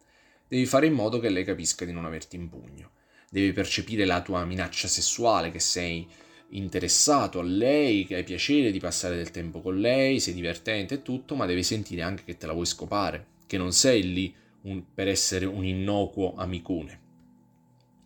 Devi 0.55 0.67
fare 0.67 0.87
in 0.87 0.93
modo 0.93 1.19
che 1.19 1.31
lei 1.31 1.43
capisca 1.43 1.85
di 1.85 1.90
non 1.90 2.05
averti 2.05 2.37
in 2.37 2.49
pugno. 2.49 2.93
Devi 3.29 3.53
percepire 3.53 4.05
la 4.05 4.23
tua 4.23 4.45
minaccia 4.45 4.87
sessuale, 4.87 5.51
che 5.51 5.59
sei 5.59 6.07
interessato 6.51 7.40
a 7.40 7.43
lei, 7.43 8.07
che 8.07 8.14
hai 8.14 8.23
piacere 8.23 8.71
di 8.71 8.79
passare 8.79 9.17
del 9.17 9.33
tempo 9.33 9.61
con 9.61 9.81
lei, 9.81 10.21
sei 10.21 10.33
divertente 10.33 10.95
e 10.95 11.03
tutto, 11.03 11.35
ma 11.35 11.45
devi 11.47 11.64
sentire 11.64 12.03
anche 12.03 12.23
che 12.23 12.37
te 12.37 12.47
la 12.47 12.53
vuoi 12.53 12.67
scopare, 12.67 13.27
che 13.47 13.59
non 13.59 13.73
sei 13.73 14.12
lì 14.12 14.33
un, 14.61 14.85
per 14.95 15.09
essere 15.09 15.45
un 15.45 15.64
innocuo 15.64 16.37
amicone. 16.37 17.01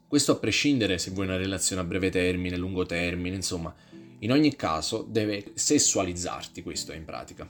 Questo 0.08 0.32
a 0.32 0.36
prescindere 0.36 0.96
se 0.96 1.10
vuoi 1.10 1.26
una 1.26 1.36
relazione 1.36 1.82
a 1.82 1.84
breve 1.84 2.08
termine, 2.08 2.56
lungo 2.56 2.86
termine, 2.86 3.36
insomma, 3.36 3.74
in 4.20 4.32
ogni 4.32 4.56
caso 4.56 5.06
deve 5.06 5.50
sessualizzarti, 5.52 6.62
questo 6.62 6.92
è 6.92 6.96
in 6.96 7.04
pratica. 7.04 7.46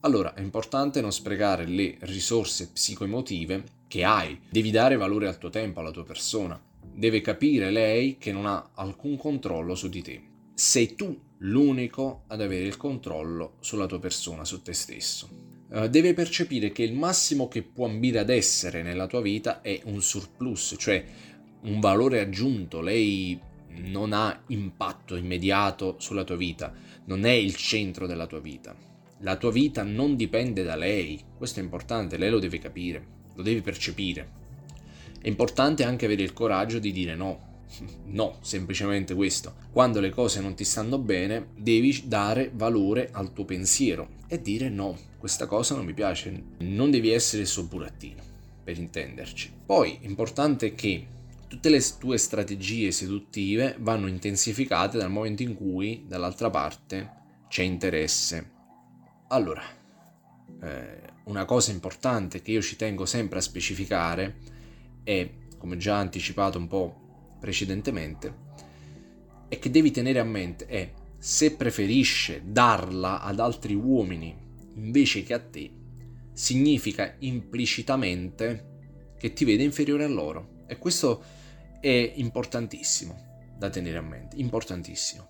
Allora 0.00 0.34
è 0.34 0.40
importante 0.40 1.00
non 1.00 1.12
sprecare 1.12 1.64
le 1.64 1.96
risorse 2.00 2.70
psicoemotive 2.72 3.78
che 3.90 4.04
hai, 4.04 4.38
devi 4.48 4.70
dare 4.70 4.96
valore 4.96 5.26
al 5.26 5.36
tuo 5.36 5.50
tempo, 5.50 5.80
alla 5.80 5.90
tua 5.90 6.04
persona. 6.04 6.62
Deve 6.94 7.20
capire 7.20 7.72
lei 7.72 8.18
che 8.18 8.30
non 8.30 8.46
ha 8.46 8.70
alcun 8.74 9.16
controllo 9.16 9.74
su 9.74 9.88
di 9.88 10.00
te. 10.00 10.22
Sei 10.54 10.94
tu 10.94 11.20
l'unico 11.38 12.22
ad 12.28 12.40
avere 12.40 12.66
il 12.66 12.76
controllo 12.76 13.56
sulla 13.58 13.86
tua 13.86 13.98
persona, 13.98 14.44
su 14.44 14.62
te 14.62 14.74
stesso. 14.74 15.28
Eh, 15.72 15.90
deve 15.90 16.14
percepire 16.14 16.70
che 16.70 16.84
il 16.84 16.92
massimo 16.92 17.48
che 17.48 17.64
può 17.64 17.86
ambire 17.86 18.20
ad 18.20 18.30
essere 18.30 18.84
nella 18.84 19.08
tua 19.08 19.22
vita 19.22 19.60
è 19.60 19.80
un 19.86 20.00
surplus, 20.00 20.76
cioè 20.78 21.04
un 21.62 21.80
valore 21.80 22.20
aggiunto. 22.20 22.80
Lei 22.80 23.36
non 23.70 24.12
ha 24.12 24.44
impatto 24.46 25.16
immediato 25.16 25.96
sulla 25.98 26.22
tua 26.22 26.36
vita, 26.36 26.72
non 27.06 27.24
è 27.24 27.32
il 27.32 27.56
centro 27.56 28.06
della 28.06 28.28
tua 28.28 28.38
vita. 28.38 28.72
La 29.22 29.34
tua 29.36 29.50
vita 29.50 29.82
non 29.82 30.14
dipende 30.14 30.62
da 30.62 30.76
lei, 30.76 31.20
questo 31.36 31.58
è 31.58 31.62
importante, 31.64 32.18
lei 32.18 32.30
lo 32.30 32.38
deve 32.38 32.58
capire, 32.60 33.18
lo 33.40 33.42
deve 33.42 33.62
percepire. 33.62 34.38
È 35.20 35.28
importante 35.28 35.84
anche 35.84 36.04
avere 36.04 36.22
il 36.22 36.32
coraggio 36.32 36.78
di 36.78 36.92
dire 36.92 37.14
no, 37.14 37.48
No, 38.06 38.38
semplicemente 38.40 39.14
questo. 39.14 39.54
Quando 39.70 40.00
le 40.00 40.10
cose 40.10 40.40
non 40.40 40.54
ti 40.54 40.64
stanno 40.64 40.98
bene, 40.98 41.48
devi 41.56 42.02
dare 42.06 42.50
valore 42.52 43.10
al 43.12 43.32
tuo 43.32 43.44
pensiero 43.44 44.18
e 44.26 44.40
dire 44.40 44.68
no, 44.68 44.96
questa 45.18 45.46
cosa 45.46 45.74
non 45.74 45.84
mi 45.84 45.94
piace. 45.94 46.42
Non 46.58 46.90
devi 46.90 47.10
essere 47.10 47.42
il 47.42 47.48
suo 47.48 47.64
burattino, 47.64 48.22
per 48.62 48.78
intenderci. 48.78 49.52
Poi, 49.64 49.98
importante 50.02 50.74
che 50.74 51.06
tutte 51.46 51.68
le 51.68 51.82
tue 51.98 52.18
strategie 52.18 52.90
seduttive 52.92 53.76
vanno 53.78 54.06
intensificate 54.06 54.98
dal 54.98 55.10
momento 55.10 55.42
in 55.42 55.54
cui 55.54 56.04
dall'altra 56.06 56.50
parte 56.50 57.18
c'è 57.48 57.62
interesse. 57.62 58.58
Allora, 59.28 59.62
eh, 60.62 61.00
una 61.30 61.44
cosa 61.44 61.70
importante 61.70 62.42
che 62.42 62.50
io 62.50 62.60
ci 62.60 62.74
tengo 62.74 63.06
sempre 63.06 63.38
a 63.38 63.42
specificare 63.42 64.38
è, 65.04 65.30
come 65.56 65.76
già 65.76 65.96
anticipato 65.96 66.58
un 66.58 66.66
po' 66.66 67.36
precedentemente, 67.38 68.48
è 69.48 69.58
che 69.58 69.70
devi 69.70 69.92
tenere 69.92 70.18
a 70.18 70.24
mente 70.24 70.66
è 70.66 70.92
se 71.16 71.54
preferisce 71.54 72.42
darla 72.44 73.20
ad 73.20 73.38
altri 73.38 73.74
uomini 73.74 74.36
invece 74.74 75.22
che 75.22 75.34
a 75.34 75.38
te, 75.38 75.70
significa 76.32 77.14
implicitamente 77.20 79.12
che 79.16 79.32
ti 79.32 79.44
vede 79.44 79.62
inferiore 79.62 80.04
a 80.04 80.08
loro. 80.08 80.64
E 80.66 80.78
questo 80.78 81.22
è 81.80 82.12
importantissimo 82.16 83.52
da 83.56 83.70
tenere 83.70 83.98
a 83.98 84.02
mente, 84.02 84.36
importantissimo. 84.36 85.28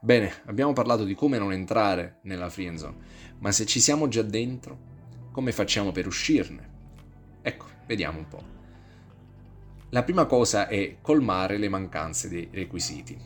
Bene, 0.00 0.30
abbiamo 0.44 0.72
parlato 0.74 1.04
di 1.04 1.14
come 1.14 1.38
non 1.38 1.52
entrare 1.52 2.18
nella 2.22 2.50
friendzone, 2.50 2.96
ma 3.38 3.50
se 3.50 3.64
ci 3.66 3.80
siamo 3.80 4.06
già 4.06 4.22
dentro, 4.22 4.92
come 5.34 5.50
facciamo 5.50 5.90
per 5.90 6.06
uscirne? 6.06 6.70
Ecco, 7.42 7.66
vediamo 7.86 8.18
un 8.18 8.28
po'. 8.28 8.42
La 9.88 10.04
prima 10.04 10.26
cosa 10.26 10.68
è 10.68 10.98
colmare 11.00 11.58
le 11.58 11.68
mancanze 11.68 12.28
dei 12.28 12.48
requisiti. 12.52 13.18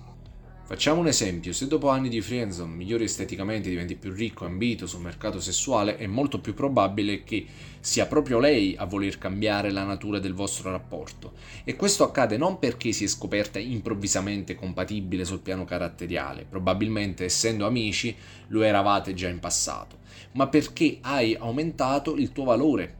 Facciamo 0.68 1.00
un 1.00 1.06
esempio, 1.06 1.54
se 1.54 1.66
dopo 1.66 1.88
anni 1.88 2.10
di 2.10 2.20
friendzone 2.20 2.74
migliori 2.74 3.04
esteticamente 3.04 3.70
diventi 3.70 3.96
più 3.96 4.12
ricco 4.12 4.44
e 4.44 4.48
ambito 4.48 4.86
sul 4.86 5.00
mercato 5.00 5.40
sessuale, 5.40 5.96
è 5.96 6.06
molto 6.06 6.42
più 6.42 6.52
probabile 6.52 7.24
che 7.24 7.46
sia 7.80 8.04
proprio 8.04 8.38
lei 8.38 8.76
a 8.76 8.84
voler 8.84 9.16
cambiare 9.16 9.70
la 9.70 9.84
natura 9.84 10.18
del 10.18 10.34
vostro 10.34 10.70
rapporto. 10.70 11.32
E 11.64 11.74
questo 11.74 12.04
accade 12.04 12.36
non 12.36 12.58
perché 12.58 12.92
si 12.92 13.04
è 13.04 13.06
scoperta 13.06 13.58
improvvisamente 13.58 14.56
compatibile 14.56 15.24
sul 15.24 15.40
piano 15.40 15.64
caratteriale, 15.64 16.44
probabilmente 16.44 17.24
essendo 17.24 17.66
amici 17.66 18.14
lo 18.48 18.60
eravate 18.60 19.14
già 19.14 19.28
in 19.28 19.40
passato, 19.40 20.00
ma 20.32 20.48
perché 20.48 20.98
hai 21.00 21.34
aumentato 21.34 22.14
il 22.14 22.30
tuo 22.30 22.44
valore 22.44 22.96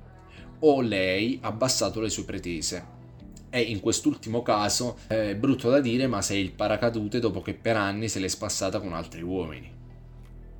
o 0.60 0.80
lei 0.80 1.38
ha 1.42 1.48
abbassato 1.48 2.00
le 2.00 2.08
sue 2.08 2.24
pretese 2.24 2.96
e 3.50 3.60
in 3.60 3.80
quest'ultimo 3.80 4.42
caso 4.42 4.98
è 5.06 5.34
brutto 5.34 5.70
da 5.70 5.80
dire, 5.80 6.06
ma 6.06 6.22
sei 6.22 6.42
il 6.42 6.52
paracadute 6.52 7.18
dopo 7.18 7.40
che 7.42 7.54
per 7.54 7.76
anni 7.76 8.08
se 8.08 8.18
l'è 8.18 8.28
spassata 8.28 8.80
con 8.80 8.92
altri 8.92 9.22
uomini. 9.22 9.74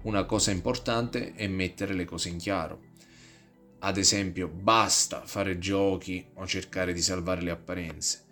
Una 0.02 0.24
cosa 0.24 0.50
importante 0.50 1.34
è 1.34 1.46
mettere 1.48 1.94
le 1.94 2.04
cose 2.04 2.28
in 2.28 2.38
chiaro. 2.38 2.80
Ad 3.80 3.96
esempio, 3.96 4.48
basta 4.48 5.22
fare 5.24 5.58
giochi 5.58 6.24
o 6.34 6.46
cercare 6.46 6.92
di 6.92 7.02
salvare 7.02 7.42
le 7.42 7.50
apparenze. 7.50 8.24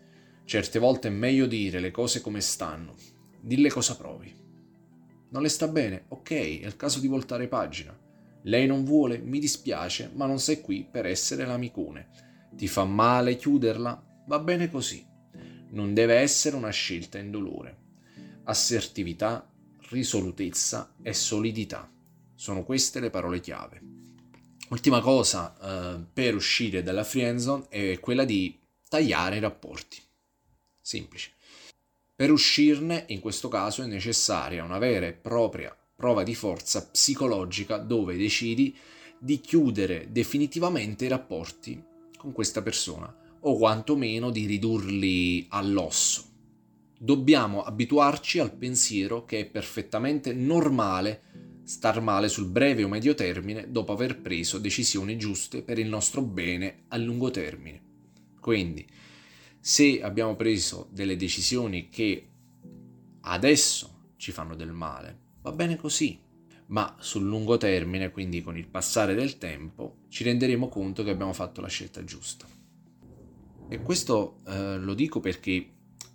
Certe 0.45 0.79
volte 0.79 1.09
è 1.09 1.11
meglio 1.11 1.47
dire 1.47 1.81
le 1.81 1.91
cose 1.91 2.21
come 2.21 2.41
stanno. 2.41 2.95
Dille 3.41 3.69
cosa 3.69 3.97
provi. 3.97 4.35
Non 5.29 5.43
le 5.43 5.49
sta 5.49 5.69
bene? 5.69 6.05
Ok, 6.09 6.31
è 6.31 6.67
il 6.67 6.77
caso 6.77 7.01
di 7.01 7.09
voltare 7.09 7.49
pagina. 7.49 7.97
Lei 8.43 8.67
non 8.67 8.85
vuole? 8.85 9.19
Mi 9.19 9.41
dispiace, 9.41 10.11
ma 10.15 10.27
non 10.27 10.39
sei 10.39 10.61
qui 10.61 10.87
per 10.89 11.05
essere 11.05 11.45
l'amicone. 11.45 12.09
Ti 12.55 12.69
fa 12.69 12.85
male 12.85 13.37
chiuderla? 13.37 14.06
Va 14.27 14.41
bene 14.41 14.69
così. 14.69 15.07
Non 15.71 15.95
deve 15.95 16.15
essere 16.15 16.57
una 16.57 16.71
scelta 16.71 17.19
indolore. 17.19 17.85
Assertività, 18.45 19.49
risolutezza 19.91 20.95
e 21.01 21.15
solidità. 21.15 21.89
Sono 22.35 22.65
queste 22.65 22.99
le 22.99 23.11
parole 23.11 23.41
chiave. 23.41 23.81
Ultima 24.71 25.01
cosa 25.01 25.57
eh, 25.61 26.05
per 26.13 26.35
uscire 26.35 26.83
dalla 26.83 27.05
friendzone 27.05 27.69
è 27.69 28.01
quella 28.01 28.25
di 28.25 28.59
tagliare 28.89 29.37
i 29.37 29.41
rapporti. 29.41 30.03
Semplice. 30.81 31.31
Per 32.17 32.33
uscirne, 32.33 33.05
in 33.09 33.21
questo 33.21 33.47
caso, 33.47 33.83
è 33.83 33.87
necessaria 33.87 34.65
una 34.65 34.79
vera 34.79 35.07
e 35.07 35.13
propria 35.13 35.77
prova 35.95 36.25
di 36.25 36.35
forza 36.35 36.85
psicologica 36.85 37.79
dove 37.79 38.17
decidi 38.17 38.77
di 39.19 39.41
chiudere 39.41 40.09
definitivamente 40.11 41.05
i 41.05 41.09
rapporti 41.09 41.81
con 42.17 42.33
questa 42.33 42.61
persona 42.61 43.25
o 43.49 43.57
quantomeno 43.57 44.31
di 44.31 44.45
ridurli 44.47 45.47
all'osso. 45.51 46.25
Dobbiamo 46.99 47.63
abituarci 47.63 48.39
al 48.39 48.53
pensiero 48.53 49.25
che 49.25 49.41
è 49.41 49.47
perfettamente 49.47 50.33
normale 50.33 51.23
star 51.63 52.01
male 52.01 52.29
sul 52.29 52.47
breve 52.47 52.85
o 52.85 52.89
medio 52.89 53.15
termine 53.15 53.71
dopo 53.71 53.93
aver 53.93 54.21
preso 54.21 54.59
decisioni 54.59 55.17
giuste 55.17 55.63
per 55.63 55.79
il 55.79 55.89
nostro 55.89 56.23
bene 56.23 56.85
a 56.89 56.97
lungo 56.97 57.31
termine. 57.31 57.83
Quindi, 58.41 58.87
se 59.61 60.01
abbiamo 60.03 60.35
preso 60.37 60.89
delle 60.91 61.17
decisioni 61.17 61.89
che 61.89 62.29
adesso 63.23 64.13
ci 64.17 64.33
fanno 64.33 64.57
del 64.57 64.73
male, 64.73 65.19
va 65.43 65.53
bene 65.53 65.77
così, 65.77 66.19
ma 66.67 66.97
sul 66.99 67.25
lungo 67.25 67.57
termine, 67.59 68.11
quindi 68.11 68.43
con 68.43 68.57
il 68.57 68.67
passare 68.67 69.15
del 69.15 69.39
tempo, 69.39 69.99
ci 70.09 70.25
renderemo 70.25 70.69
conto 70.69 71.05
che 71.05 71.11
abbiamo 71.11 71.33
fatto 71.33 71.61
la 71.61 71.69
scelta 71.69 72.03
giusta. 72.03 72.56
E 73.69 73.83
questo 73.83 74.41
eh, 74.47 74.79
lo 74.79 74.95
dico 74.95 75.21
perché 75.21 75.71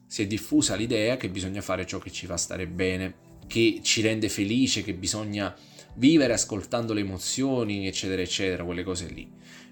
si 0.07 0.21
è 0.23 0.27
diffusa 0.27 0.75
l'idea 0.75 1.17
che 1.17 1.29
bisogna 1.29 1.61
fare 1.61 1.85
ciò 1.85 1.97
che 1.99 2.11
ci 2.11 2.25
fa 2.25 2.37
stare 2.37 2.67
bene, 2.67 3.13
che 3.47 3.79
ci 3.81 4.01
rende 4.01 4.29
felice, 4.29 4.83
che 4.83 4.93
bisogna 4.93 5.55
vivere 5.95 6.33
ascoltando 6.33 6.93
le 6.93 7.01
emozioni, 7.01 7.87
eccetera, 7.87 8.21
eccetera, 8.21 8.63
quelle 8.63 8.83
cose 8.83 9.07
lì. 9.07 9.29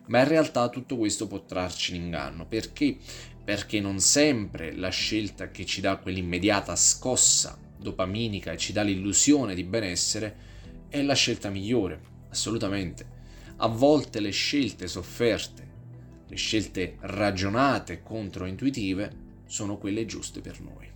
Ma 0.08 0.20
in 0.20 0.28
realtà 0.28 0.68
tutto 0.70 0.98
questo 0.98 1.28
può 1.28 1.46
trarci 1.46 1.96
in 1.96 2.04
inganno. 2.04 2.46
Perché? 2.46 2.98
Perché 3.44 3.80
non 3.80 4.00
sempre 4.00 4.76
la 4.76 4.90
scelta 4.90 5.50
che 5.52 5.66
ci 5.66 5.82
dà 5.82 5.98
quell'immediata 5.98 6.76
scossa 6.76 7.58
dopaminica 7.78 8.52
e 8.52 8.58
ci 8.58 8.74
dà 8.74 8.82
l'illusione 8.82 9.56
di 9.56 9.64
benessere 9.64 10.48
è 10.90 11.02
la 11.02 11.14
scelta 11.14 11.50
migliore, 11.50 12.02
assolutamente. 12.30 13.18
A 13.58 13.68
volte 13.68 14.20
le 14.20 14.32
scelte 14.32 14.88
sofferte 14.88 15.69
le 16.30 16.36
scelte 16.36 16.98
ragionate, 17.02 18.04
controintuitive, 18.04 19.28
sono 19.46 19.78
quelle 19.78 20.06
giuste 20.06 20.42
per 20.42 20.62
noi. 20.62 20.88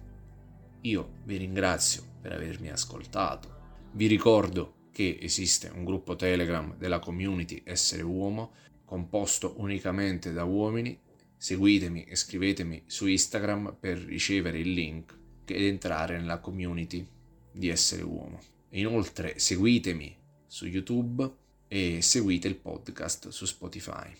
Io 0.82 1.14
vi 1.24 1.38
ringrazio 1.38 2.04
per 2.22 2.34
avermi 2.34 2.70
ascoltato. 2.70 3.62
Vi 3.94 4.06
ricordo 4.06 4.90
che 4.92 5.18
esiste 5.20 5.72
un 5.74 5.84
gruppo 5.84 6.16
Telegram 6.16 6.78
della 6.78 7.00
community 7.00 7.62
Essere 7.66 8.04
Uomo, 8.04 8.54
composto 8.86 9.56
unicamente 9.58 10.32
da 10.34 10.44
uomini. 10.44 11.00
Seguitemi 11.36 12.06
e 12.06 12.16
scrivetemi 12.16 12.84
su 12.86 13.08
Instagram 13.08 13.76
per 13.80 13.98
ricevere 13.98 14.60
il 14.60 14.72
link 14.72 15.18
ed 15.46 15.64
entrare 15.64 16.18
nella 16.18 16.40
community 16.40 17.06
di 17.52 17.70
Essere 17.70 18.04
Uomo. 18.04 18.40
Inoltre 18.70 19.40
seguitemi 19.40 20.16
su 20.46 20.68
YouTube 20.68 21.30
e 21.68 22.02
seguite 22.02 22.48
il 22.48 22.56
podcast 22.56 23.30
su 23.30 23.46
Spotify. 23.46 24.14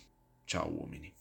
Ciao 0.46 0.68
uomini. 0.70 1.14